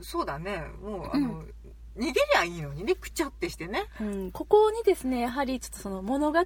[0.00, 0.62] そうだね。
[0.82, 1.42] もうあの、
[1.94, 2.94] 逃げりゃいいのにね。
[2.94, 3.84] くちゃってしてね。
[4.00, 6.38] うん、ここにですねやはりちょっとその物語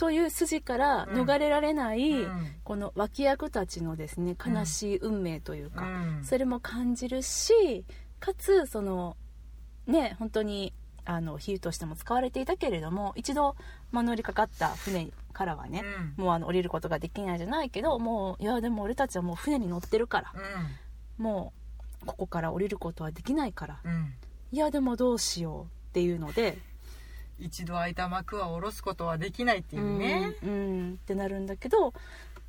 [0.00, 2.54] という筋から逃れられない、うん。
[2.64, 6.24] この脇役たちのですね悲しい運命というか、うん。
[6.24, 7.84] それも感じるし
[8.18, 9.18] かつその
[9.86, 10.72] ね本当に
[11.04, 13.56] あの比喩としても使われていたけれども一度、
[13.90, 15.82] まあ、乗りかかった船からはね、
[16.16, 16.24] うん。
[16.24, 20.32] もうあの降りることができないじゃないけどもういやでも俺たちはもう船に乗ってるから
[21.18, 21.52] も
[22.04, 24.14] うここから降りることはできないからうんうん。
[24.50, 26.56] いやでもどうしようっていうので
[27.40, 31.92] 一度開いた幕は下ろすことはできないっていうね、うん、うんってなるんだけど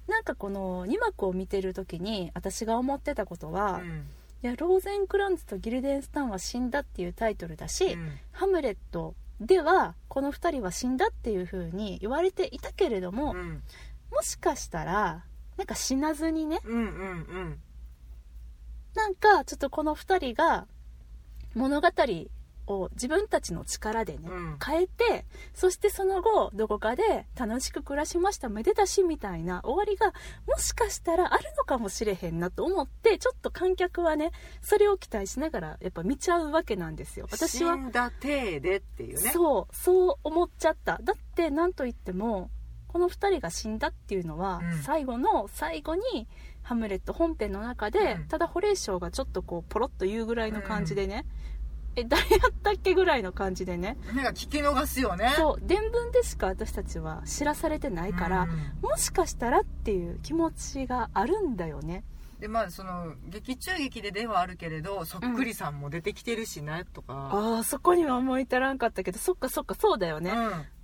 [0.07, 4.07] なんかこの2幕を見てる時に私が思ってたことは、うん。
[4.43, 8.11] いやローゼンクランツとギルデンスタンは死んだっていうタイトルだし、うん。
[8.31, 13.61] ハムレットではこの2人は死んだっていう風に言われていたけれども、うん。
[14.11, 15.23] もしかしたら
[15.57, 17.59] なんか死なずにねうんうん
[18.93, 20.67] なんかちょっとこの2人が
[21.55, 21.87] 物語
[22.67, 24.57] を自分たちの力でね、うん。
[24.63, 30.13] 変えてそしてその後どこかで楽しく暮らしましためでたしみたいな終わりが
[30.47, 37.27] もしかしたらあるのかもしれへんなと思ってちょっと観客はねそれを期待しながらやっぱ見ちゃうわけなんですよ。
[37.31, 39.31] 私は死んだ体でっていうね。
[39.31, 40.99] そうそう思っちゃった。
[41.01, 42.49] だって何と言っても
[42.91, 44.83] この2人が死んだっていうのは、うん。
[44.83, 46.27] 最後の最後に
[46.61, 48.27] ハムレット本編の中で、うん。
[48.27, 51.25] ただホレイショーがちょっとこうポロッと言うぐらいの感じでね、
[51.95, 53.97] え誰やったっけぐらいの感じでね。
[54.15, 55.33] なんか聞き逃すよね。
[55.35, 58.49] そう伝聞でしか私たちは知らされてないから、うん。
[58.81, 62.03] もしかしたらっていう気持ちがあるんだよね。
[62.39, 70.33] でまあその劇中劇でではあるけれどそっくりさんも出てきてるしねとか、ああそこには思い至らんかったけどそっかそっかそうだよね、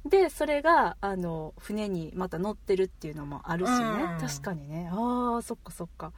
[0.07, 4.19] でそれがあの船にまた乗ってるっていうのもあるしね、うん。
[4.19, 4.87] 確かにね。
[4.91, 6.13] ああそっかそっか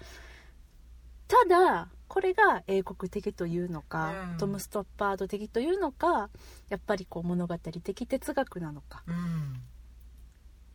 [1.30, 4.38] ただこれが英国的というのか、うん。
[4.38, 6.30] トム・ストッパード的というのか
[6.68, 9.04] やっぱりこう物語的哲学なのか。
[9.08, 9.16] うん。
[9.16, 9.64] うん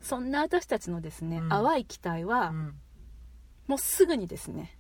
[0.01, 1.49] そんな私たちのですね、うん。
[1.49, 2.75] 淡い期待は、うん。
[3.67, 4.79] もうすぐにですね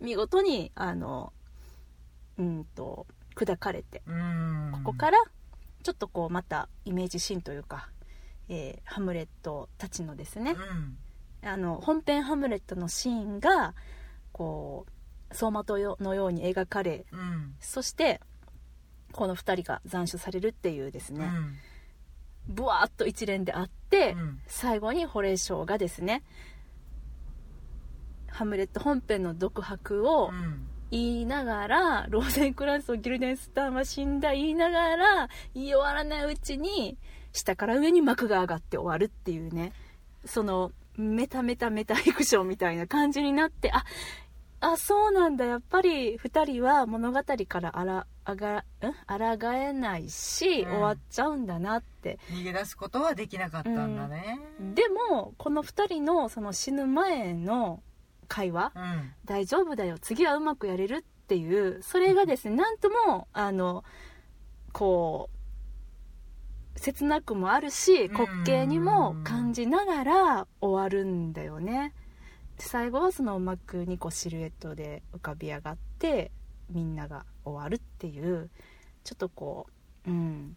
[0.00, 1.32] 見事にあの
[2.38, 4.70] うんと砕かれてうん。
[4.72, 5.18] ここから
[5.82, 7.90] ちょっとこうまたイメージシーンというか、
[8.48, 11.48] えーハムレットたちのですねう、ん。
[11.48, 13.74] あの本編ハムレットのシーンが
[14.30, 14.92] こう
[15.32, 17.54] 走馬灯のように描かれうん。
[17.60, 18.20] そして
[19.12, 22.54] この2人が斬首されるっていうですね、うん。
[22.54, 24.40] ブワーッと一連であって、うん。
[24.46, 26.22] 最後にホレイショーがですね
[28.28, 30.68] ハムレット本編の独白をうん。
[30.92, 36.98] 言いながら、ローゼンクランスとギルデンスターは死んだ言いながら言い終わらないうちに
[37.32, 39.72] 下から上に幕が上がって終わるっていうね。
[40.26, 43.84] そのメタメタメタフィクションみたいな感じになってあ
[44.64, 45.44] あそうなんだ。
[45.44, 49.38] やっぱり2人は物語からあらあがん？
[49.38, 50.70] 抗えないし、うん。
[50.70, 52.20] 終わっちゃうんだなって。
[52.30, 54.38] 逃げ出すことはできなかったんだね。
[54.74, 57.82] でもこの2人のその死ぬ前の
[58.28, 59.12] 会話うん。
[59.24, 59.98] 大丈夫だよ。
[60.00, 61.82] 次はうまくやれるっていう。
[61.82, 63.84] それがですねなんともあの
[64.72, 65.28] こ
[66.76, 71.92] う切なくもあるし滑稽にも感じながら終わるんだよね。
[71.94, 72.01] で
[72.58, 76.30] 最後はそのうまく2個シルエットで浮かび上がって
[76.70, 78.50] みんなが終わるっていう
[79.04, 79.66] ちょっとこ
[80.06, 80.56] ううん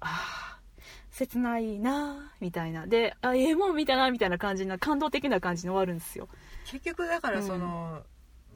[0.00, 0.62] ああ
[1.10, 2.86] 切ないなみたいな。
[2.86, 6.28] であええもん見たなみたいな感じな感動的な感じに終わるんですよ。
[6.64, 8.02] 結局だからその、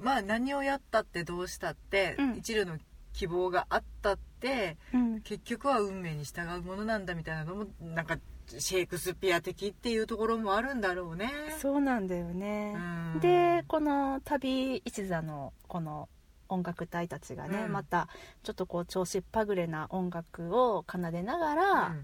[0.00, 2.36] まあ何をやったってどうしたって、うん。
[2.36, 2.78] 一縷の
[3.12, 5.20] 希望があったってうん。
[5.20, 8.16] 結局は運命に従うものなんだみたいなのもなんか
[8.48, 11.30] シェイクスピア的っていうところもあるんだろうね。
[11.58, 12.74] そうなんだよね、
[13.14, 13.20] うん。
[13.20, 16.08] でこの旅一座のこの
[16.48, 17.72] 音楽隊たちがね、うん。
[17.72, 18.08] また
[18.42, 21.96] ちょっとこう調子っぱぐれな音楽を奏でながら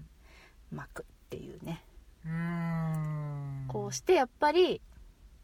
[0.71, 1.83] 巻くっていうね、
[2.25, 3.65] うんうん。
[3.67, 4.81] こうしてやっぱり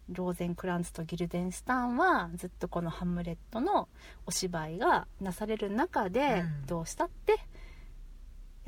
[0.10, 3.88] ローゼンクランツとギルデンスターンはずっとこの「ハムレット」の
[4.26, 6.66] お芝居がなされる中でうん。
[6.66, 7.38] どうしたって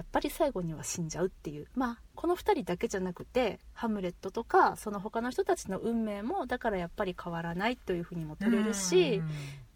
[0.02, 1.68] やっぱり最後には死んじゃうっていう。
[1.76, 9.30] まあこの2人だけじゃなくてハムレットとかその他の人たちの運命もだからやっぱり変わらないというふうにも取れるし、うん。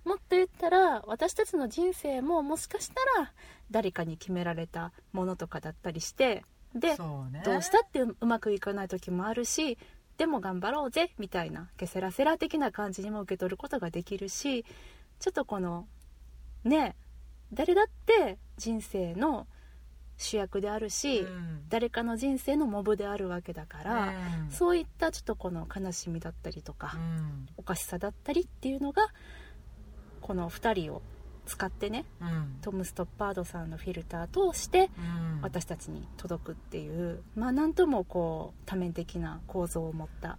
[0.10, 3.32] もっと言ったら私たちの人生ももしかしたら
[3.70, 6.98] 誰かに決められたものとかだったりしてでね。
[7.46, 9.78] どうしたってうまくいかない時もあるし
[10.18, 14.66] でも頑張ろうぜみたいなケセラセラ的な感じにも受け取ることができるし
[15.20, 15.88] ちょっとこの
[16.64, 16.96] ね
[17.54, 19.48] 誰だって人生の
[20.18, 21.64] 主役であるし、うん。
[21.70, 24.52] 誰かの人生のモブであるわけだから、うん。
[24.52, 27.48] そういったちょっとこの悲しみだったりとか、うん。
[27.58, 29.08] おかしさだったりっていうのが
[30.22, 31.02] この2人を
[31.46, 32.58] 使ってねうん。
[32.62, 35.42] トム・ストッパードさんのフィルター通してうん。
[35.42, 40.38] 私たちに届くっていうまあなんともこう多面的な構造を持った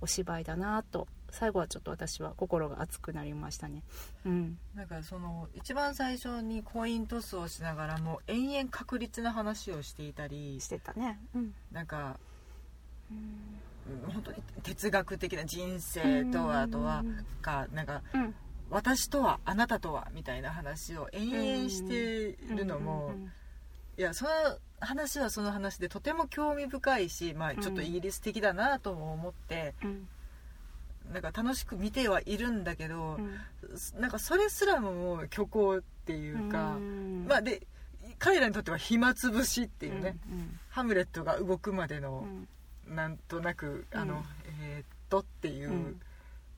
[0.00, 3.82] お芝居だなと最後はちょっと私は心が熱くなりましたね。
[4.24, 4.58] うん。
[4.74, 11.18] なんかその一番最初にコイントスをしながらも延々確率な話をしていたりしてたね。
[11.34, 11.54] うん。
[11.72, 12.16] なんか
[13.10, 14.12] うん。
[14.12, 17.04] 本当に哲学的な人生とはとは
[17.42, 18.34] かなんかうん。
[18.70, 23.32] 私とはあなたとはみたいな話を延々してるのもうん。
[23.98, 24.30] いやその
[24.80, 30.08] 話はその話でとても興味深いし、まあ、ちょっとイギリス的だなとも思って、うん
[31.12, 34.00] なんか楽しく見てはいるんだけどう、ん。
[34.00, 37.26] なんかそれすらももう虚構っていうか、うん。
[37.28, 37.66] まあで
[38.18, 42.26] 彼らにとっては暇つぶしっていうね、うんハムレットが動くまでの
[42.88, 42.96] う、ん。
[42.96, 44.22] なんとなくあの、うん
[44.70, 46.00] えーっとっていう、うん。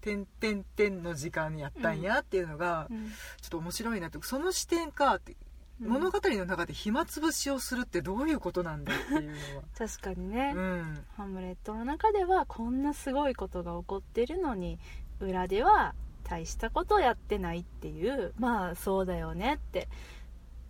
[0.01, 3.09] 点々点の時間にやったんやっていうのが、うん。
[3.41, 5.39] ちょっと面白いなってその視点かってうん
[5.81, 9.35] 物語の中で暇つぶしをするってどういうことなんだっていう
[9.77, 14.79] 確かにね、のは、うん、ハムレットの中ではこんなすごいことが起こってるのに
[15.21, 18.33] 裏では大したことやってないっていう。
[18.39, 19.89] まあそうだよねって。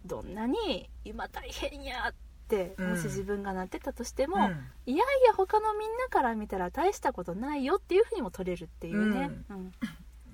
[0.05, 2.15] どんなに今大変やっ
[2.47, 2.91] てうん。
[2.91, 4.43] もし自分がなってたとしても、うん。
[4.87, 9.73] いやいや他のみんなから見たら大したことないよっていうふうにも取れるっていうね、うん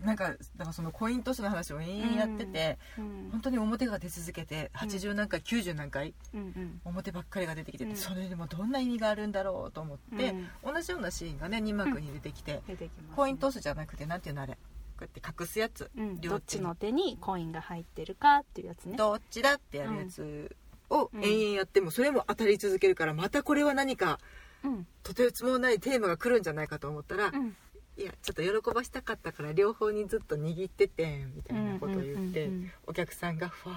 [0.04, 6.80] なんかだからそのコイントスの話を延々やってて、うん本当に表が出続けて80何回、90何回うんうん。
[6.84, 7.96] 表ばっかりが出てきてて、うん。
[7.96, 10.34] それでもどんな意味があるんだろうと思って、
[10.64, 12.90] 同じようなシーンがね2幕に出てきて、出てきね。
[13.16, 14.58] コイントスじゃなくてなんていうのあれこ
[15.00, 15.90] うやって隠すやつ、
[16.20, 18.84] どっちの手にコインが入ってるかっていうやつ。
[18.86, 20.54] ねどっちだってやるやつ
[20.90, 24.18] をうん延々やってもそれも当たり続けるからまたこれは何か
[24.64, 24.86] うん。
[25.02, 27.56] とてつもないテーマが来るんじゃないかと思ったら、うん
[27.98, 33.76] いやちょっと喜ばしたかったから両方にずっと握っててみたいなことを言って、うんうんお客さんがファー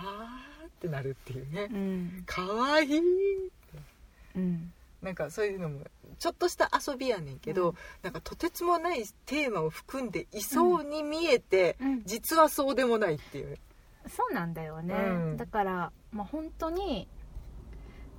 [0.67, 1.67] ってなるっていうね。
[1.71, 1.77] うん。
[1.77, 1.81] う
[2.21, 3.01] んかわいい
[4.35, 4.73] うん。
[5.01, 5.81] なんかそういうのも
[6.17, 7.75] ちょっとした遊びやねんけど、うん。
[8.01, 12.03] なんかとてつもないテーマを含んでいそうに見えて、うん。
[12.05, 13.57] 実はそうでもないっていう。
[14.07, 15.37] そうなんだよね、うん。
[15.37, 17.07] だから、まあ、本当に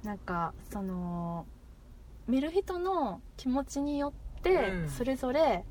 [0.02, 1.46] なんかその
[2.26, 4.88] 見る人の気持ちによってうん。
[4.88, 5.64] それぞれ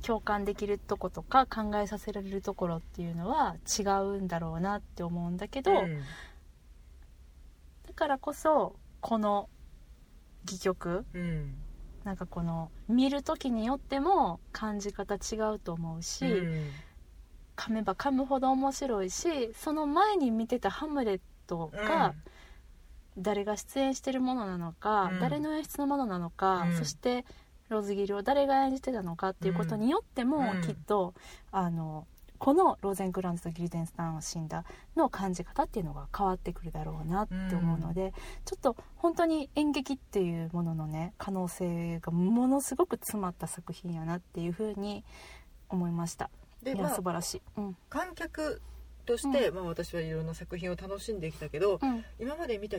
[0.00, 6.00] 共感できるとことか考えさせられるところっていうのは違うんだろうなって思うんだけど、うん。
[7.86, 9.48] だからこそこの
[10.44, 11.54] 戯曲うん。
[12.04, 16.70] なんかこの見る時によっても感じ方違うと思うし、うん。
[17.56, 22.14] 噛めば噛むほど面白いしその前に見てた「ハムレット」が
[23.18, 25.20] 誰が出演してるものなのか、うん。
[25.20, 26.76] 誰の演出のものなのか、うん。
[26.76, 27.26] そして
[27.70, 30.62] ロズギルを誰が演じてたのかっていうことによっても、うん。
[30.62, 31.14] きっと
[31.52, 32.06] あの
[32.38, 34.64] このローゼンクランツとギルデンスタンは死んだ
[34.96, 38.14] の感じ方っていうのが変わってくるだろうなって思うので、
[38.46, 45.04] ちょっと本当に演劇っていうもののね可能性がものすごく詰まった作品やなっていうふうに
[45.68, 46.30] 思いました。
[46.64, 47.76] いやでまあ素晴らしい、うん。
[47.90, 48.62] 観客
[49.04, 52.04] として、まあ、私はいろんな作品を楽しんできたけど、うん。
[52.18, 52.78] 今まで見た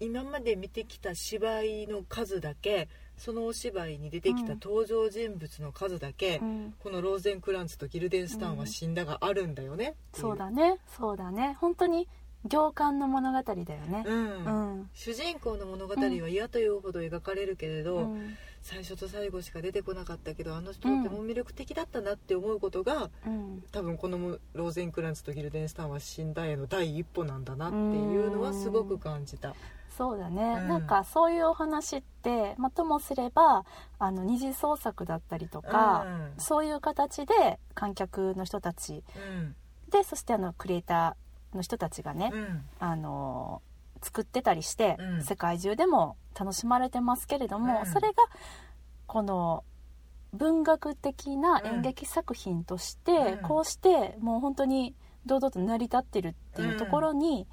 [0.00, 2.88] 今まで見てきた芝居の数だけ
[3.18, 4.60] そのお芝居に出てきたうん。
[4.62, 6.74] 登場人物の数だけ、うん。
[6.78, 10.78] このローゼンクランツとギルデンスタンは死んだがあるんだよねっていそうだね。
[10.96, 11.56] そうだね。
[11.60, 12.08] 本当に
[12.46, 14.04] 行間の物語だよね。
[14.06, 14.90] うん、うん。
[14.94, 18.36] 主人公の物語は嫌というほど描かれるけれど、うん。
[18.62, 23.64] 最初と最後しか出てこなかったけどあの人とても魅力的だったなって思うことが、うん。
[23.72, 29.54] 多分このローゼンクランツとギルデンスタンは死んだへの第一歩なんだなっていうのはすごく感じた。
[29.98, 30.68] そうだね、うん。
[30.68, 33.64] なんかそういうお話って、まあ、ともすれば
[33.98, 36.32] あの二次創作だったりとか、うん。
[36.38, 39.56] そういう形で観客の人たちうん。
[39.90, 42.64] でそしてあのクリエイターの人たちがね、うん。
[42.78, 43.60] あの
[44.00, 45.22] 作ってたりして、うん。
[45.24, 47.86] 世界中でも楽しまれてますけれども、うん。
[47.86, 48.14] それが
[49.08, 49.64] この
[50.32, 53.42] 文学的な演劇作品として、うん。
[53.42, 54.94] こうしてもう本当に
[55.26, 57.48] 堂々と成り立ってるっていうところに、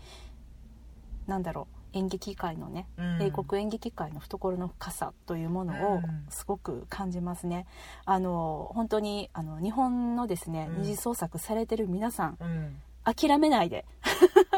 [1.25, 3.21] なんだろう演劇界のね、うん。
[3.21, 6.25] 英国演劇界の懐の深さというものをうん。
[6.29, 7.65] すごく感じますね。
[8.05, 10.81] あの本当にあの日本のですね、うん。
[10.81, 12.75] 二次創作されてる皆さんうん。
[13.05, 13.85] 諦めないで。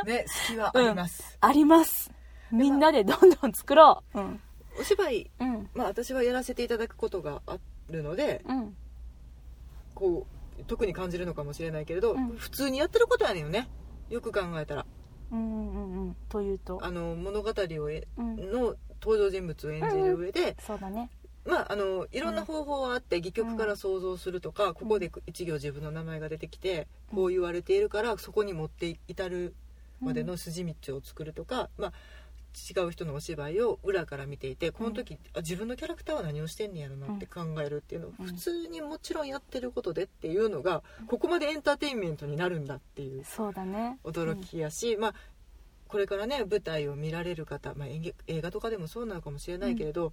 [0.05, 2.11] ね好きはあります、あります。
[2.51, 4.19] みんなでどんどん作ろう。
[4.19, 4.39] うん。
[4.79, 5.69] お芝居うん。
[5.75, 7.57] まあ私はやらせていただくことがあ
[7.89, 8.75] るのでうん。
[9.93, 10.25] こ
[10.59, 12.29] う特に感じるのかもしれないけれど、うん。
[12.35, 13.69] 普通にやってることやねんよね。
[14.09, 14.85] よく考えたら
[15.31, 21.09] うんうんうんというとあの物語をえうんの登場人物を演じる上で、そうだね
[21.45, 29.55] まああのいろんな方法はあって戯曲から想像するとか、ここで一行自分の名前が出てきてこう言われているからそこに持って至る
[30.01, 31.93] までの筋道を作るとか、まあ
[32.55, 38.25] 違う人のお芝居を裏から見ていてこの時、あ自分のキャラクターは何をしてんねやろなって考えるっていうのをうん。
[38.25, 43.99] 普通にもちろんやってることでっていうのがここまでエンターテインメントになるんだっていうそうだね。
[44.03, 45.13] 驚きやし、まあ
[45.87, 50.11] これからね舞台を見られる方、まあ、演劇映画とかでもそうなのかもしれないけれど、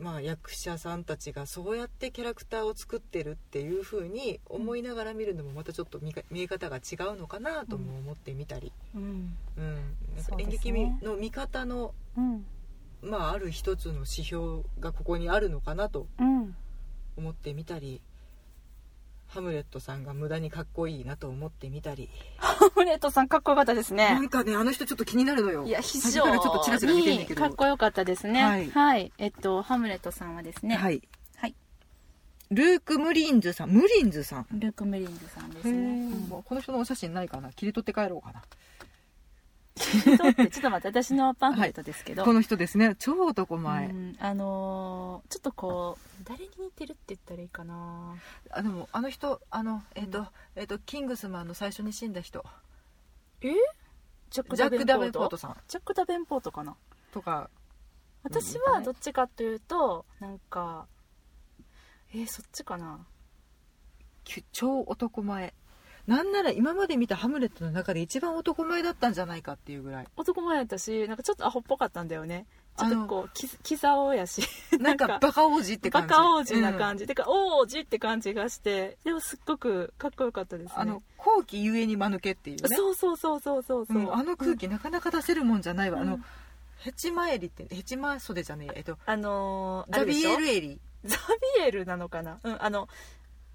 [0.00, 9.36] まあ、役者さんたちがそうやってキャラクターを作ってるっていう風に思いながら見るのもまたちょっと見え方が違うのかなとも思ってみたり、うん。
[9.56, 10.40] うん。
[10.40, 12.44] 演劇の見方の、うん。
[13.02, 16.54] まあ、ある一つの指標がここにあるのかなとうん。
[17.16, 18.00] 思ってみたり。
[19.28, 22.08] ハムレットさんが無駄にかっこいいなと思ってみたり。
[22.38, 24.14] ハムレットさんかっこよかったですね。
[24.14, 25.64] なんかねあの人ちょっと気になるのよ。
[25.66, 27.40] いや非常先からちょっとチラチラ見てんねんけど。
[27.40, 28.42] にかっこよかったですね。
[28.42, 28.70] はい。
[28.70, 29.12] はい。
[29.18, 30.76] えっとハムレットさんはですね。
[30.76, 31.02] はい。
[31.36, 31.54] はい。
[32.50, 33.70] ルーク・ムリンズさん。
[33.70, 34.46] ムリンズさん。
[34.52, 36.10] ルーク・メリンズさんですね。
[36.30, 37.52] この人のお写真ないかな？
[37.52, 38.42] 切り取って帰ろうかな
[39.78, 42.96] ってちょっと待って私のパンフレットですけど、この人ですね。
[42.98, 48.14] 超男前、うんあのーちょっとこう誰に似てるって言ったらいいかな。
[48.50, 50.26] あでもあの人あのえっ、と、
[50.56, 52.44] えっ、とキングスマンの最初に死んだ人。
[53.40, 53.52] え？
[54.30, 55.56] ジャック・ジャック・ダダベンポートベンポートさん。
[55.68, 56.76] ジャック・ダベンポートかな。
[57.12, 57.50] とか。
[58.22, 60.86] 私はどっちかというとなんか
[62.12, 63.06] えー、そっちかな。
[64.24, 65.54] き超男前
[66.08, 70.06] なんなら今まで見たハムレットの中で一番男前だったんじゃないかっていうぐらい。
[70.16, 72.46] 男前やったしなんかちょっとアホっぽかったんだよね。
[72.78, 74.42] ちょっとこうきキザオやし。
[74.80, 76.08] なんかバカ王子って感じ。
[76.08, 80.72] バカ王子なじ、感じ、てか王子って感じがしてでもすっごくかっこよかったですね。
[80.76, 82.74] あの後期ゆえに間抜けっていうね。
[82.74, 86.24] そうそうそうそうそうそう、うんあの空気なかなか出せるもんじゃないわ、あのうん
[86.78, 88.72] ヘチマエリってヘチマ袖じゃねえ。
[88.76, 90.80] えっとあのー、あザビエルエリ。
[91.04, 91.16] ザ
[91.58, 92.38] ビエルなのかな？
[92.44, 92.88] うんあの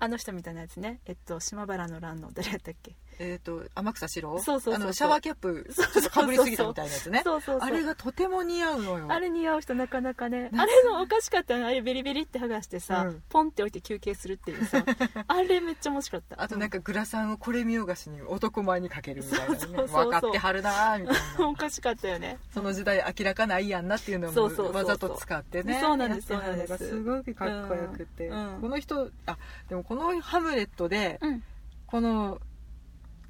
[0.03, 0.99] あの人みたいなやつね。
[1.05, 2.97] えっと島原の乱の誰やったっけ？
[3.19, 4.39] えっ、と天草四郎？
[4.39, 5.67] そうそうあのシャワーキャップ
[6.11, 7.21] かぶりすぎたみたいなやつね。
[7.23, 9.05] そうそうあれがとても似合うのよ。
[9.09, 10.49] あれ似合う人なかなかね。
[10.51, 11.67] なあれのおかしかったの。
[11.67, 13.23] あれベリベリって剥がしてさ、うん。
[13.29, 14.83] ポンって置いて休憩するっていうさ。
[15.27, 16.43] あれめっちゃ面白かった。
[16.43, 21.47] あとなんかグラサンをこれ見よがしに男前にかけるみたいな、ね、そう分かってはるなーみたいな。
[21.49, 22.37] おかしかったよね。
[22.53, 25.79] その時代明らかないやんなっていうのもわざと使ってね。
[25.81, 26.77] そうなんですそうなんです。
[26.77, 28.55] すごくかっこよくて、うん。
[28.55, 28.61] うん。
[28.61, 29.37] この人あ
[29.69, 31.43] でもこのハムレットでうん。
[31.87, 32.39] この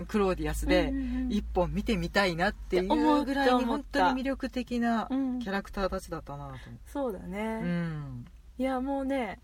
[0.07, 0.91] クローディアスで
[1.29, 5.39] 一本見てみたいなっていうぐらいに本当に魅力的なうん。
[5.39, 8.25] キャラクターたちだったなと思ってそうだね、うん。
[8.57, 9.39] いやもうね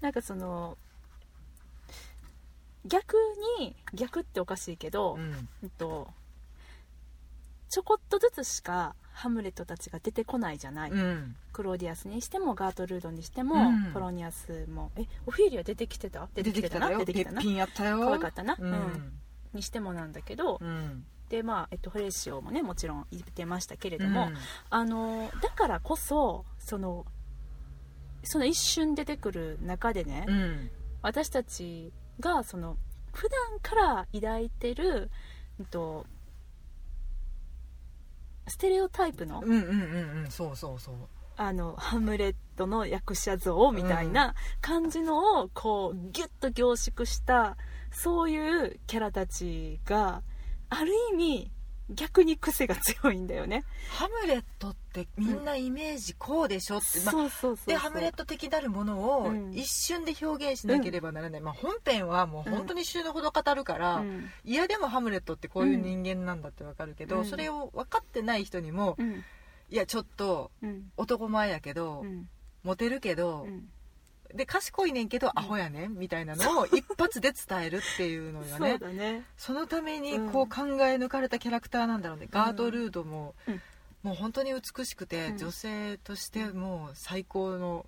[0.00, 0.78] なんかその
[2.86, 3.16] 逆
[3.58, 5.48] に逆っておかしいけど、うん。
[5.62, 6.08] うんと
[7.70, 11.34] ちょこっとずつしかハムレットたちが出てこないじゃない、うん。
[11.52, 17.40] クローディアスにしてもガートルードにしても、うんポロニアスもえオフィリア出てきてた出出てきてたな出てきたな？
[17.40, 17.98] べっぴんやったよ。
[17.98, 18.54] 可愛かったな？
[18.56, 19.12] ううんん
[19.54, 21.04] にしてもなんだけど、うん。
[21.28, 24.02] でまあ、えっと、フレッシオもねもちろん言ってましたけれうん。
[24.04, 24.30] ども、
[24.70, 27.06] あのだからこそその
[28.22, 30.70] その一瞬出てくる中でね、うん。
[31.02, 32.76] 私たちがその
[33.12, 35.10] 普段から抱いてる、
[35.58, 36.06] うんと、
[38.48, 40.94] ステレオタイプの,、うんうんうんうんそうそうそう。
[41.36, 47.56] あのハムレットの役者像みたいな感じのをこうギュッと凝縮した
[47.94, 50.22] そういうキャラたちが
[50.68, 51.50] ある意味
[51.90, 53.62] 逆に癖が強いんだよね。
[53.90, 59.52] ハムレットってみんなイメージこうでしょって、まあそうそうそうでハムレット的なるものをうん。
[59.52, 64.30] 一瞬で表現しなければならない、まあ、本編はもう本当に死ぬほど語るから、うん。
[64.44, 67.24] 嫌でもハムレットってこういう人間なんだってわかるけど、うん。
[67.26, 69.22] それを分かってない人にも、うん。
[69.70, 70.90] いやちょっとうん。
[70.96, 72.28] 男前やけど、うん。
[72.62, 73.68] モテるけどう、ん
[74.34, 78.78] で賢いねんけどアホやねんみたいなのを一発で伝えるっていうのがね。
[78.78, 79.24] だね。
[79.36, 80.30] そのためにうん。
[80.30, 83.62] こう考え抜かれたキャラクターなんだろうね、ガートルードも、うん
[84.02, 85.38] もう本当に美しくて、うん。
[85.38, 87.86] 女性としてもう最高の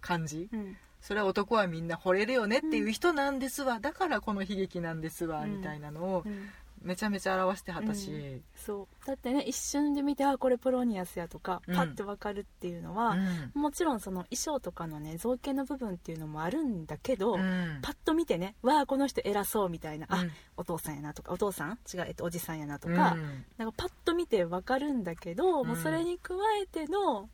[0.00, 0.76] 感じ、うん。
[1.02, 5.58] それは男はみんな惚れるよねっていう人なんですわ、だからこの悲劇なんですわ、うん。
[5.58, 6.48] みたいなのをうん
[6.86, 8.42] めちゃめちゃ表してはったし、うん。
[8.54, 9.06] そう。
[9.06, 11.74] だってね一瞬で見てあこれポロニアスやとかうん。
[11.74, 13.16] パッてわかるっていうのは、
[13.54, 13.60] うん。
[13.60, 17.78] もちろんその衣装とかのね造形の部分っていうのもあるんだけど、うん。
[17.82, 20.30] パッと見てねわあこの人偉そうみたいな、あうん。
[20.56, 21.78] お父さんやなとかお父さん？
[21.92, 22.96] 違う、えっと、おじさんやなとうん。
[22.96, 23.16] か,、
[23.58, 27.28] なんかパッと見てわかるんだけど、もうそれに加えての、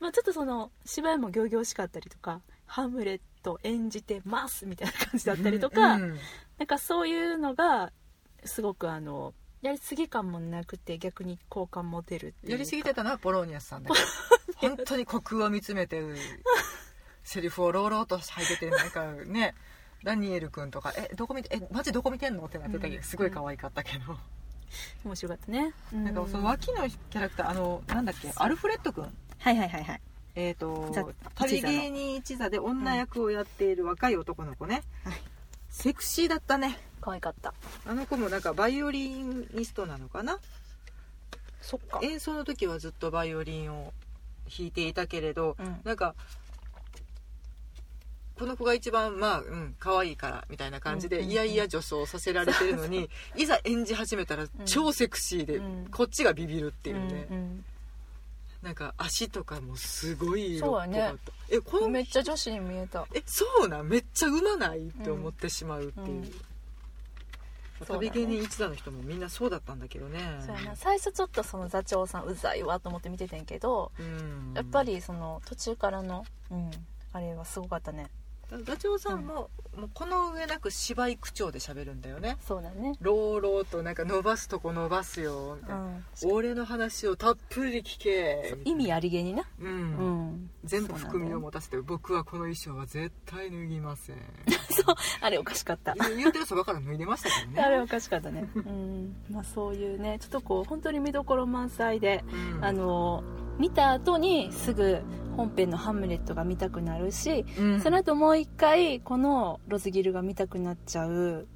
[0.00, 6.18] まあ、ちょっとその芝居も仰々しかったりとかハムレット演じてますみたいな感じだったりとか、うん。
[6.58, 7.92] なんかそういうのが
[8.44, 12.52] すごくあのやりすぎ感もなくて逆に好感持てるっていうか。
[12.52, 13.98] やりすぎてたのはポローニャスさんだけ。
[14.68, 16.02] ど本当に虚空を見つめて
[17.22, 19.54] セリフを朗々と吐いててなんかね
[20.02, 23.02] ダニエル君とか「えどこ見てえマジどこ見てんの?」ってなってたけどうん。
[23.02, 24.16] すごい可愛かったけど、
[25.04, 29.04] 面白かったね、うなんかその脇のキャラクターあのなんだっけアルフレッド君？
[29.38, 30.00] はいはいはいはい。
[30.34, 35.14] えっ、とざ旅芸人一座で女役をやっている若い男の子ね、はい。
[35.70, 37.52] セクシーだったね可愛かった。
[37.86, 40.38] あの子もなんかバイオリニストなのかな？
[41.60, 42.00] そっか。
[42.02, 43.92] 演奏の時はずっとバイオリンを
[44.48, 45.80] 弾いていたけれど、うん。
[45.84, 46.14] なんか
[48.38, 51.32] この子が一番まあうん可愛いからみたいな感じで、うんうんうん。
[51.32, 55.88] いやいや女装させられてるのにいざ演じ始めたら超セクシーで、うん。
[55.90, 57.64] こっちがビビるっていうね、うん
[58.62, 63.06] なんか足とかもすごい色っぽかった、えこのうんめっちゃ女子に見えた。
[63.12, 63.88] えそうなん？
[63.90, 66.32] めっちゃうまないって思ってしまうっていう、うん
[67.86, 70.20] 旅芸人一座の人もみんなそうだったんだけどね。
[70.46, 70.76] そうやな。
[70.76, 74.52] 最初ちょっとその座長さんうざいわと思って見ててんけどうん。
[74.54, 76.70] やっぱりその途中からのうん
[77.12, 78.08] あれはすごかったね
[78.50, 82.36] ダチョウさんも,、もうこの上なく芝居口調で喋るんだよね。
[82.46, 82.94] そうだね。
[83.00, 86.04] 朗々となんか伸ばすとこ伸ばすよみたいな、うん。
[86.24, 89.44] 俺の話をたっぷり聞け意味ありげにな。
[89.60, 89.72] うん、う
[90.34, 90.50] ん。
[90.64, 94.16] 全部含みをそう持たせて僕はこの衣装は絶対脱ぎません。
[95.20, 95.94] あれおかしかった。
[95.94, 97.62] 言うてるそばから脱いでましたけどね。
[97.62, 98.48] あれおかしかったね。
[98.54, 99.16] うん。
[99.30, 102.24] まあそういうねちょっとこう本当に見どころ満載で
[102.56, 102.64] うん。
[102.64, 103.24] あの
[103.58, 105.00] 見た後にすぐ
[105.36, 107.80] 本編の「ハムレット」が見たくなるし、うん。
[107.80, 111.46] その後もう一回この「ロズギル」が見たくなっちゃう。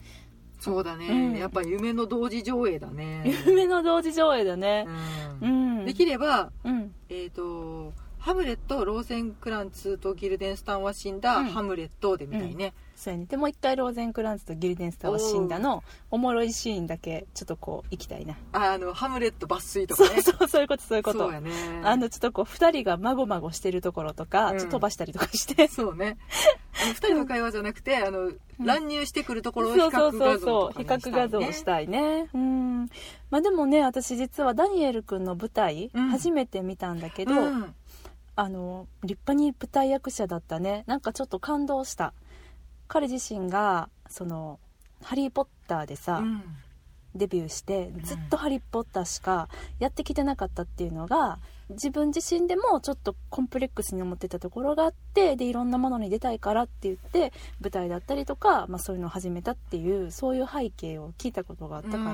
[0.60, 1.38] そうだね、うん。
[1.38, 3.22] やっぱ夢の同時上映だね。
[3.46, 4.86] 夢の同時上映だね。
[5.40, 5.78] ううん。
[5.82, 6.92] んできればうん。
[7.08, 11.46] えっ、とハムレットローゼンクランツとギルデンスタンは死んだ、うん。
[11.46, 13.26] ハムレットでみたいね、そうやね。
[13.26, 18.36] でもう一回ローゼンクランツとギルデンスターは死んだのおもろいシーンだけちょっとこう行きたいな。
[18.52, 20.22] ああのハムレット抜粋とそうかね。
[20.22, 21.18] そうそういうことそういうこと。
[21.20, 21.50] そうやね。
[21.84, 24.58] あのちょっとこう2人がまごまごしてるところとか、うん。
[24.58, 25.68] ちょっと飛ばしたりとかして。
[25.68, 26.18] そうね。
[26.82, 32.28] あの2人の会話じゃなくてあの、乱入してくるところを比そうそう較画像そうそう比とかに較画像をしたいね。
[32.34, 32.86] うん。
[33.30, 36.08] まあでもね私実はダニエル君の舞台、うん。
[36.08, 37.74] 初めて見たんだけど、うん
[38.40, 40.84] あの立派に舞台役者だったね。
[40.86, 42.14] なんかちょっと感動した。
[42.86, 44.60] 彼自身がその
[45.02, 46.42] 「ハリー・ポッター」でさ、うん。
[47.14, 49.48] デビューしてずっと「ハリー・ポッター」しか
[49.80, 62.12] やってきてなかったっていうのが自分自身でもちょっとコンプレックスに思ってたところがあってでいろんなものに出たいからって言って舞台だったりとか、まあ、そういうのを始めたっていうそういう背景を聞いたことがあったから、うんう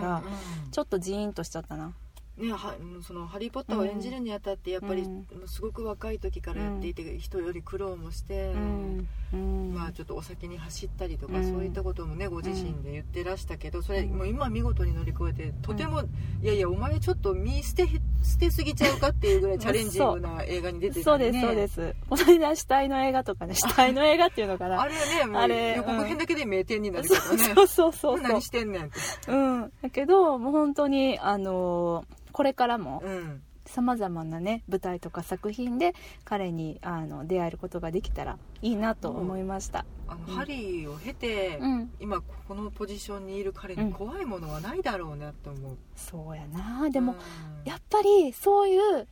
[0.68, 0.70] ん。
[0.70, 1.92] ちょっとジーンとしちゃったな
[2.36, 2.74] ね、は
[3.06, 5.26] そのハリー・ポッターを演じるにあたってやっぱり、うん。
[5.46, 9.08] すごく若い時からやっていて、人より苦労もして、うん。
[9.32, 9.74] うん。
[9.74, 11.44] まあ、ちょっとお酒に走ったりとか、うん。
[11.44, 16.02] そういったこともねご自身で言ってらしたけどそれもう今見事に乗り越えてとても、
[16.42, 17.88] いやいやお前ちょっと見捨て
[18.22, 21.40] 捨てすぎちゃうかっていうぐらいチャレンジングな映画に出てたりね。
[21.40, 21.96] そうですそうです。
[22.08, 24.80] この間死体の映画とかね死体の映画っていうのかな。
[24.80, 28.20] あれはねもうあれ予告編だけで名店になるけどね、 そうそうそうそう。
[28.20, 28.98] 何してんねんって。
[29.28, 29.72] うん。
[29.82, 33.42] だけどもう本当にあのーこれからもうん。
[33.66, 40.34] さまざまなね舞台とか作品で彼にあの出会えることができたらいいなと思いました、あの、うん。
[40.34, 46.90] ハリーを経て、うん、今このポジションにいる彼に怖いものはないだろうなって思う、そうやな。
[46.90, 47.18] でも、うん。
[47.64, 49.08] やっぱりそういう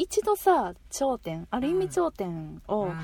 [0.00, 2.94] 一度さ頂点ある意味頂点をうん。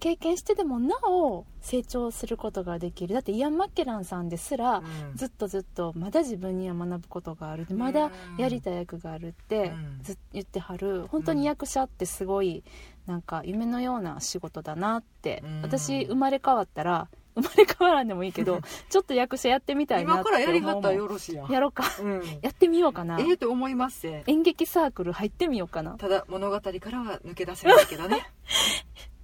[0.00, 3.14] 経験してでもなお成長することができる。
[3.14, 4.84] だってイアン・マッケランさんですら、うん。
[5.14, 10.00] ずっとずっとまだ自分には学ぶことがあるまだやりたい役があるってうん。
[10.02, 11.06] ずっ言ってはる。
[11.06, 12.64] 本当に役者ってすごい
[13.06, 15.62] なんか夢のような仕事だなって、うん。
[15.62, 18.60] 私生まれ変わったら生まれ変わらんでもいいけど
[18.90, 21.50] ちょっと役者やってみたいな今からやりはったらよろしいやん。
[21.50, 21.84] やろうか。
[22.00, 22.22] うん。
[22.42, 23.18] やってみようかな。
[23.20, 25.92] ええと思いますぜ演劇サークル入ってみようかな。
[25.92, 28.26] た だ物語からは抜け出せないけどね。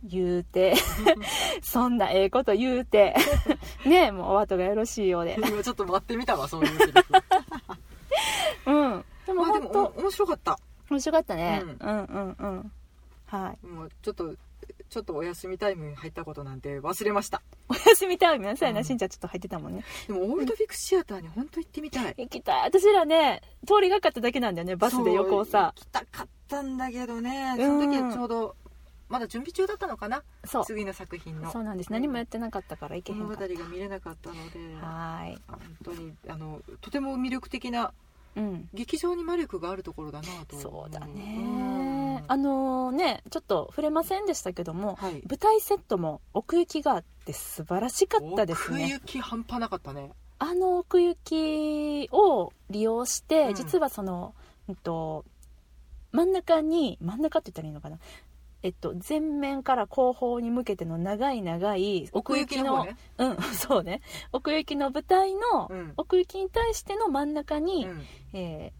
[0.05, 0.75] 言うて。
[1.63, 3.17] そんなええこと言うて。
[3.85, 5.37] ねえもうお後がよろしいようで。
[5.39, 7.03] 今ちょっと待ってみたわそういうセリフ。
[8.67, 9.05] うん。
[9.27, 10.59] でもまあでもお面白かった。
[10.91, 12.73] 面白かったね、ううん、うんうん。
[13.27, 13.67] はい。
[13.67, 14.35] もうちょっと
[14.91, 17.43] ちょっとお休みタイムに入ったことなんて忘れました。
[17.69, 18.47] お休みタイム？
[18.47, 18.85] なさいな、うん。
[18.85, 19.85] しんちゃんちょっと入ってたもんね。
[20.07, 22.15] でもオールドフィックスシアターに本当行ってみたい。
[22.17, 22.63] 行きたい。
[22.63, 25.75] 私らね通りがかっただけなんだよねバスで横をさ。
[25.77, 27.55] 行きたかったんだけどね。
[27.59, 27.67] うん。
[27.67, 28.57] その時はちょうど
[29.09, 30.23] まだ準備中だったのかな？
[30.45, 30.65] そう。
[30.65, 31.51] 次の作品の。
[31.53, 31.93] そうなんです。
[31.93, 33.55] 何もやってなかったから行けへん物語かった。
[33.55, 34.59] が見れなかったので。
[34.81, 37.93] はーい本当にあのとても魅力的な
[38.39, 38.69] うん。
[38.73, 40.57] 劇場に魔力があるところだなと。
[40.57, 41.15] 思そうだうん。
[41.15, 45.23] ねあのねちょっと触れませんでしたけどもはい。
[45.29, 50.13] 舞台セットも奥行きがあって素晴らしかったです奥ね行き半端なかったね。
[50.39, 53.55] あの奥行きを利用して、うん。
[53.55, 54.35] 実はその、
[54.69, 55.25] うんと、
[56.13, 57.99] 真ん中に真ん中って言ったらいいのかな？
[58.69, 62.99] えっと、前面から後方に向けての長い長い奥行きのね。
[63.17, 64.03] うん そうね。
[64.31, 65.95] 奥行きの舞台のうん。
[65.97, 68.03] 奥行きに対しての真ん中に、うん。
[68.35, 68.79] えー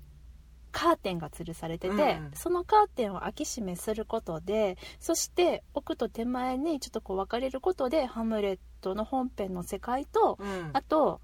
[0.71, 10.71] カーテンが吊るされてて、うんそのカーテンを開き閉めすることでそして奥と手前にちょっとこう分かれることでハムレットの本編の世界と、うん。
[10.75, 11.23] あと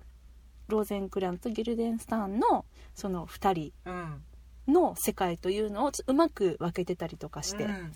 [0.69, 4.23] ローゼンクランとギルデンスターンのその2うん。
[4.67, 7.93] 人の世界というのをうまく分けてたりとかして、うん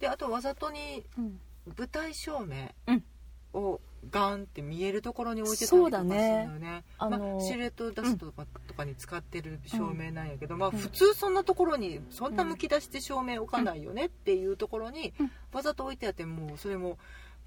[0.00, 1.40] であとわざとにうん。
[1.78, 3.04] 舞台照明うん。
[3.52, 10.76] をガンって見えるところに置いてたりとかするのよねあのーまあ、シルエット出すとか,、とかに使ってる照明なんやけど、まあうん。
[10.76, 15.30] 普通そんなところにそんなむき出して照明置かないよねっていうところにうん。
[15.52, 16.96] わざと置いてあってもうそれも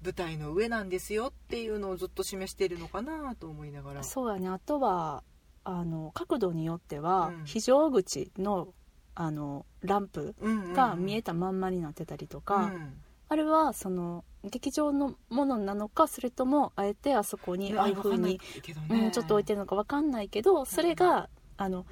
[0.02, 4.02] 舞台の上なんですよっていうのをずっと示してるのかなと思いながら。
[4.04, 4.48] そうやね。
[4.48, 5.24] あとは
[5.64, 7.44] あの角度によっては、うん。
[7.46, 8.68] 非常口の
[9.14, 10.72] あのランプうんうんうん。
[10.74, 12.94] が見えたまんまになってたりとか、うん。
[13.28, 21.86] あれはその劇場のものなのかそれともあえてあそこにああいう風に、けどうん、ちょっと置いてるのか分かんないけどそれが、あの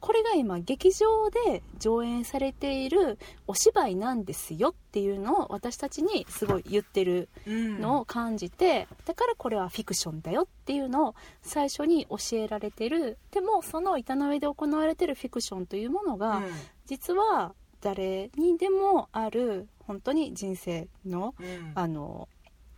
[0.00, 13.18] これが今劇場で上演されているお芝居なんですよっていうのを私たちにすごい言ってるのを感じて、だからこれはフィクションだよっていうのを最初に教えられてる。
[13.30, 16.42] でもその板の上で行われてるフィクションというものが、
[16.86, 21.34] 実は誰にでもある本当に人生の
[21.74, 22.28] あの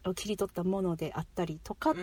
[0.04, 1.94] を切り取ったものであったりとかっ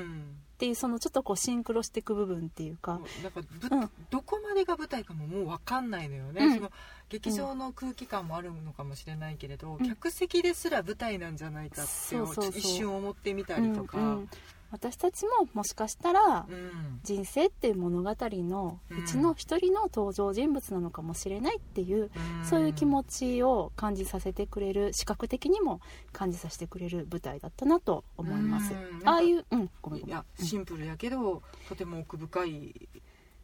[0.56, 2.94] うんていうそのちょっとこうシンクロしていく部分っていうか。
[2.94, 3.90] もうなんかぶうん。
[4.10, 6.56] どこまでが舞台かももう分かんないのよね、うん。
[6.56, 6.72] その
[7.10, 9.88] 劇場の空気感もあるのかもしれないけれど、うん。
[9.88, 12.54] 客席ですら舞台なんじゃないかってそうそうそう。
[12.58, 14.30] 一瞬思ってみたりとか、うんうん
[14.76, 17.00] 私たちももしかしたらうん。
[17.04, 22.10] 人生っていう物語のうちの一人の登場人物なのかもしれないっていう、
[22.44, 29.08] そういう気持ちを感じさせてくれる視覚的にも感じさせてくれる舞台だったなと思います、うん。
[29.08, 30.08] ああいううんごめんごめん。
[30.08, 32.90] いやシンプルやけど、とても奥深い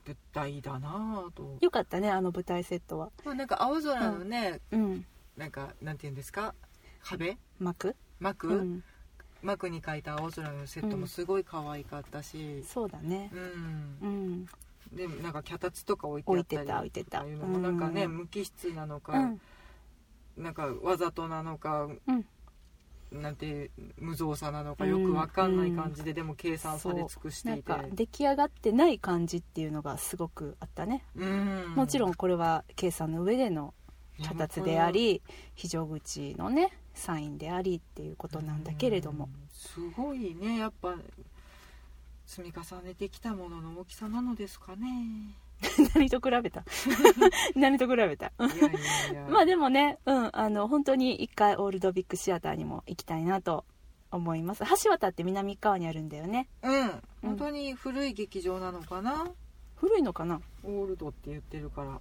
[0.07, 3.11] 舞台だなぁと、よかったねあの舞台セットは。
[3.23, 5.05] まあ、なんか青空のね、うん。
[5.38, 6.55] なんかなんていうんですか？
[7.03, 7.38] 壁？
[7.59, 7.95] 幕？
[8.19, 8.84] 幕、うん
[9.41, 13.31] 幕に描いた青空のセットもすごい可愛かったし、そうだね。
[13.33, 13.97] うん。
[14.01, 14.45] うん。
[14.93, 17.45] でなんか脚立とか置いてあったり置いてた置いてた。
[17.45, 18.17] うのもなんかね、うん。
[18.17, 19.41] 無機質なのか、うん。
[20.37, 22.25] なんかわざとなのか、うん。
[23.11, 27.73] なんて無造作なのかよくわかんない感じで、でも計算され尽くしていて。
[27.91, 31.73] 出来上がってない感じっていうのがすごくあったね、うん。
[31.75, 33.73] もちろんこれは計算の上での
[34.21, 35.21] 脚立であり
[35.55, 39.25] 非常口のねサインでありっていうことなんだけれども。
[39.25, 39.31] うん。
[39.51, 40.57] すごいね。
[40.59, 40.95] やっぱ
[42.25, 45.35] 積み重ねてきたものの大きさなのですかね。
[45.95, 46.63] 何と比べた？
[47.55, 48.31] 何と比べた？
[49.29, 53.65] まあでもねうんあの本当に一回オールドビッグシアターにも行きたいなと
[54.11, 54.63] 思います。
[54.83, 56.47] 橋渡って南側にあるんだよね。
[56.63, 57.01] うん。
[57.21, 59.31] 本当に古い劇場なのかな、
[59.82, 60.39] 古いのかな？
[60.63, 61.99] オールドって言ってるから。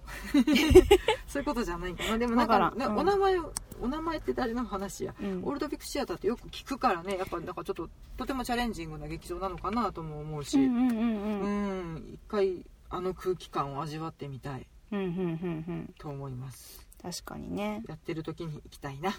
[1.25, 2.17] そういうことじゃないかな。
[2.19, 2.97] でもなんかかうん。
[2.97, 3.39] お名前
[3.81, 5.43] お名前って誰の話や、うん。
[5.43, 7.17] オールドビッグシアターってよく聞くからね。
[7.17, 10.63] やっぱなんかちょっととてもチャレンジングな劇場なのかなとも思うし。
[10.63, 12.13] うんうんうんううんん。
[12.13, 14.67] 一回あの空気感を味わってみたい。
[14.91, 15.93] うんうんうんうん。
[15.97, 17.83] と思います確かにね。
[17.87, 19.11] やってる時に行きたいな。
[19.11, 19.15] 行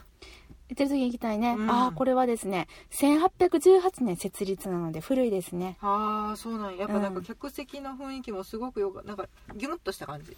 [0.74, 1.70] ってる時に行きたいね、うん。
[1.70, 5.76] ああこれはですね1818年設立なので古いですね。
[5.80, 6.82] ああそうなんや。
[6.82, 7.24] やっぱなんかうん。
[7.24, 10.36] 客席の雰囲気もすごくよかなんかギュムッとした感じ。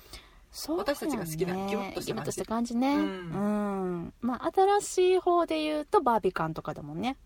[0.51, 2.15] そう私たちが好きなねギュッとした感じ。
[2.15, 2.97] ギュッとした感じね。
[2.97, 3.09] ううん。
[4.07, 7.17] ん、まあ新しい方で言うとバービカンとかだもんね。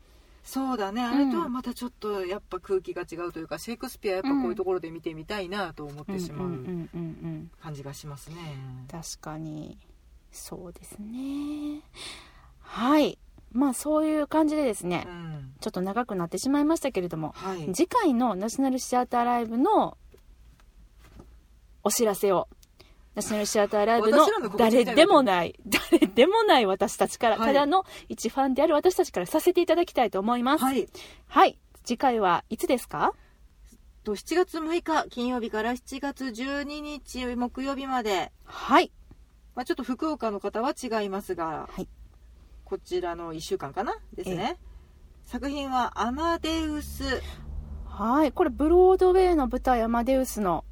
[0.44, 1.02] そうだね。
[1.02, 6.64] あれとはまたちょっとやっぱ空気が違うというか、シェイクスピアやっぱこういうところで見てみたいなと思ってしまうんううん
[6.94, 7.50] うんうん。
[7.60, 8.36] 感じがしますね、
[8.90, 9.76] 確かに
[10.30, 11.82] そうですね。
[12.60, 13.18] はい。
[13.52, 15.54] まあそういう感じでですね、うん。
[15.60, 17.72] ちょっと長くなってしまいましたけれども、はい。
[17.74, 19.96] 次回のナショナルシアターライブの
[21.82, 22.48] お知らせを
[23.14, 24.26] ナショナルシアターライブの
[24.56, 25.58] 誰でもない
[25.90, 27.46] 誰でもない私たちから、はい。
[27.46, 30.64] ただの一ファンである私たちからさせていただきたいと思います。
[30.64, 30.88] はい。
[31.26, 31.58] はい。
[31.84, 33.14] 次回はいつですか？
[34.04, 38.92] と7月6日金曜日から7月12日木曜日まで、はい
[39.58, 41.88] まあ、ちょっと福岡の方は違いますが、はい。
[42.64, 44.56] こちらの1週間かなですね、
[45.26, 47.02] 作品は「アマデウス。
[47.84, 48.30] はい。
[48.30, 50.64] これブロードウェイの舞台アマデウスの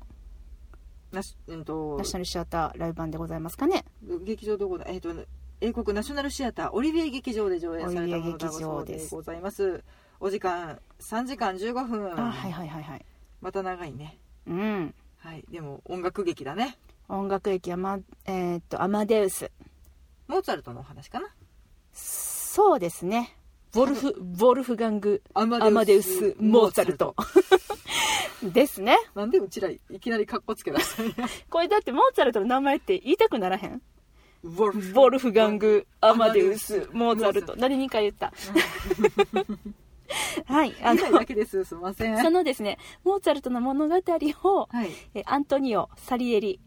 [1.11, 3.85] ナシ,、うん、とナショナルシアターライブ版でございますかね。
[4.23, 5.13] 劇場どこだえっ、と
[5.61, 9.83] 英国ナショナルシアターオリビエ劇場で上演されたものだそうでございます。
[10.21, 12.13] お時間3時間15分。
[12.17, 13.05] あはいはいはいはい。
[13.41, 14.21] また長いね。
[14.47, 14.95] うん。
[15.17, 15.45] はい。
[15.51, 16.79] でも音楽劇だね
[17.09, 19.51] 音楽劇アマ,、えーっとアマデウス。
[20.27, 21.29] モーツァルトのお話かな？
[21.93, 23.37] そうですね。
[23.73, 25.23] ボルフボルフガング。
[25.35, 27.15] アマデウス・モーツァルト。
[28.43, 28.97] ですね。
[29.15, 33.81] なんでうちらいきなりカッコつけ出したこれだってモーツァルトの名前って言いたくならへん？
[34.43, 34.93] ボルフ。
[34.93, 37.55] ボルフガングアマデウスモーツァルト。
[37.57, 38.33] 何人か言った。
[40.47, 41.65] はいあのだけです。
[41.65, 42.19] すいません。
[42.23, 44.91] そのですねモーツァルトの物語をはい。
[45.15, 46.61] えアントニオ・サリエリ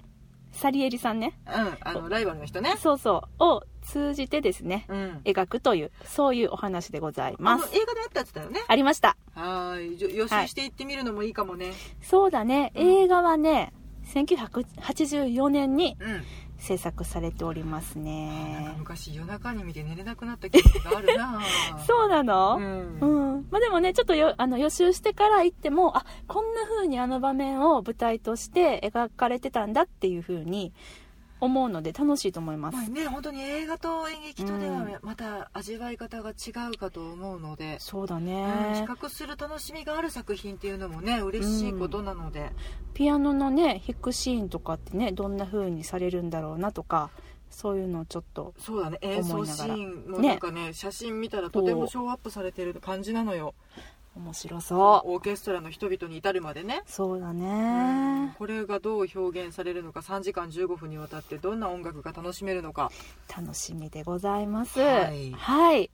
[0.52, 1.40] サリエリさんね。
[1.48, 2.76] うんあのライバルの人ね。
[2.78, 3.44] そうそう。
[3.44, 5.22] を通じてですねうん。
[5.24, 7.66] 描くというそういうお話でございあます。
[7.68, 8.60] の映画であったやつだよね。
[8.68, 9.16] ありました。
[9.36, 11.72] はーい予習していってみるのもいいかもね、
[12.02, 12.72] そうだね。
[12.76, 13.74] 映画はね
[14.14, 16.24] 1984年にうん
[16.60, 18.74] 制作されておりますね。
[18.78, 21.42] 昔夜中に見て寝れなくなった記憶があるな。
[21.88, 22.58] そうなの？
[22.58, 30.74] ううんん、まあでもねちょっとよあの予習してから行ってもあこんな風にあの場面を舞台として描かれてたんだっていう風に
[31.42, 34.98] 思うので楽しいと思います、まあね本当に映画と演劇とではうん。
[35.02, 42.52] また味わい方が違うかと思うので、そうだうん比ね、較する楽しみがある作品っていうのもね嬉しいことなので、
[42.94, 47.10] ピアノのね弾くシーンとかってねどんな風にされるんだろうなとか
[47.50, 48.98] そういうのをちょっとそうだね。
[49.02, 53.56] 演奏シーンもねなんかね写真見たらとてもショーアップされてる感じなのよ
[54.16, 55.12] 面白そう。
[55.14, 56.84] オーケストラの人々に至るまでね。
[56.86, 57.40] そうだうん。
[57.40, 60.02] ねこれがどう表現されるのか。
[60.02, 62.92] 3時間15分にわたってどんな音楽が楽しめるのか。
[63.36, 64.80] 楽しみでございます。
[64.80, 65.32] はい。
[65.32, 65.92] はい。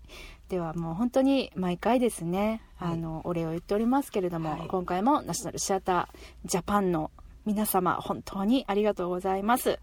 [0.50, 2.94] ではもう本当に毎回ですね、はい。
[2.94, 4.68] あのお礼を言っておりますけれども、はい。
[4.68, 7.12] 今回もナショナルシアタージャパンの
[7.46, 9.70] 皆様本当にありがとうございます。
[9.70, 9.80] はい。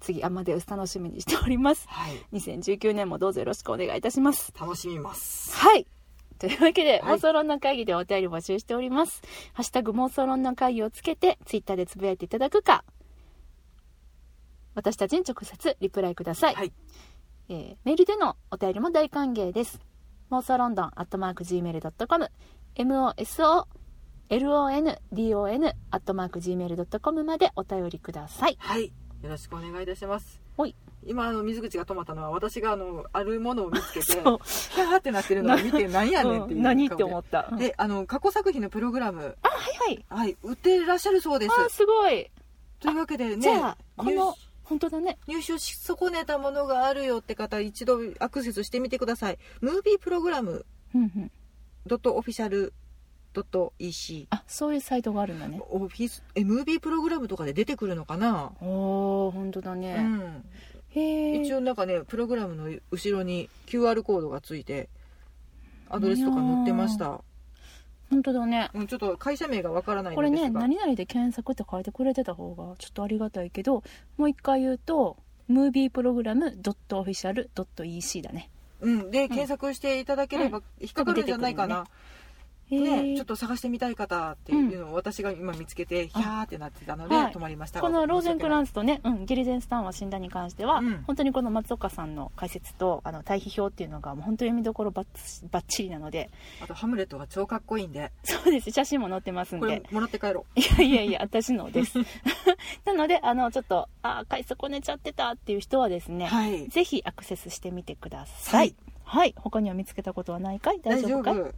[0.00, 1.86] 次アマデウス楽しみにしております。
[1.88, 2.12] はい。
[2.34, 4.52] 2019年もどうぞよろしくお願いいたします。
[4.58, 5.54] 楽しみます。
[5.56, 5.86] はい
[6.38, 9.22] というわけで、はい妄想論の会議でお便り募集しております。
[9.52, 12.84] ハッシュタグ妄想論の会議をつけて、ツイッターでつぶやいていただくか、
[14.74, 16.54] 私たちに直接リプライください。
[16.54, 16.72] はい
[17.48, 19.80] えーメールでのお便りも大歓迎です。
[20.30, 22.30] 妄想ロンドンアットマーク Gmail.com、
[22.76, 28.56] MOSOLONDON アットマーク Gmail.com までお便りください。
[28.58, 30.76] はいよろしくお願いいたしますほい。
[31.08, 37.44] 今あの水口が止まったのは私があのあるものを見つけてそうキャーってなってるのを見てなんやねんっていううん何って思っった。
[37.44, 40.04] はいであの過去作品のプログラムはい。
[40.08, 42.30] はい売っていらっしゃるそうですあー、すごい。
[42.80, 44.34] というわけでねじゃあ、こ入の、
[44.64, 45.18] 本当だね。
[45.26, 51.30] 入手し損ねたものがあるよって方一度アクセスしてみてくださいムービープログラムうんうん。
[51.86, 52.72] ドットオフィシャル
[53.32, 55.60] ドット EC あ、そういうサイトがあるんだね。
[55.70, 60.02] オフィスえムービープログラムとかで出てくるのかな、おー、本当だうね。
[60.02, 60.24] ん、へ
[60.76, 60.77] え。
[60.94, 64.88] 一応なんかねプログラムの後ろに QR コードがついて
[65.88, 67.20] アドレスとか載ってました、
[68.10, 68.70] 本当だね。
[68.74, 73.82] うん、ちょっと会社名がわからないこれね、何々で検索って書いてくれてた方がちょっとありがたいけど、
[74.16, 75.16] もう一回言うと、
[75.46, 78.50] ムービープログラム .official.ec だね。
[78.80, 81.86] うん、で検索していただければ引っかかるんじゃないかな、
[82.70, 87.32] ね、ちょっと探してみたい方っていうのを私が今見つけてヒャーってなってたのではい。
[87.32, 87.80] 止まりました。
[87.80, 91.02] このローゼンクランンスとね、うん、ゲリゼンスタンは死んだに関しては、うん。
[91.06, 95.06] 本当にこの松岡さんの解説とあの対比表っていうのがもう本当に読みどころばっ
[95.50, 96.30] ばっちりなので。
[96.62, 98.12] あとハムレットが超かっこいいんで。
[98.22, 98.70] そうです。
[98.70, 101.98] 写真も載ってますんこれでもらって帰ろいやいやいや私のです。
[102.84, 106.68] なのであのちょっとあ買い損ねちゃってたっていう人はですうね、はい。
[106.68, 108.74] ぜひアクセスしてみてください。
[109.04, 110.80] はい、他には見つけたことはないかい？
[110.80, 111.40] 大大丈丈夫かい？
[111.40, 111.54] 夫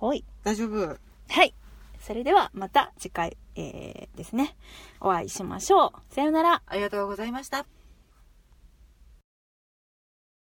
[0.00, 0.24] はい。
[0.44, 0.98] 大丈夫？
[1.28, 1.54] はい。
[2.00, 4.56] それではまた次回、えーですね。
[5.00, 6.14] お会いしましょう。
[6.14, 6.62] さようなら。
[6.66, 7.66] ありがとうございました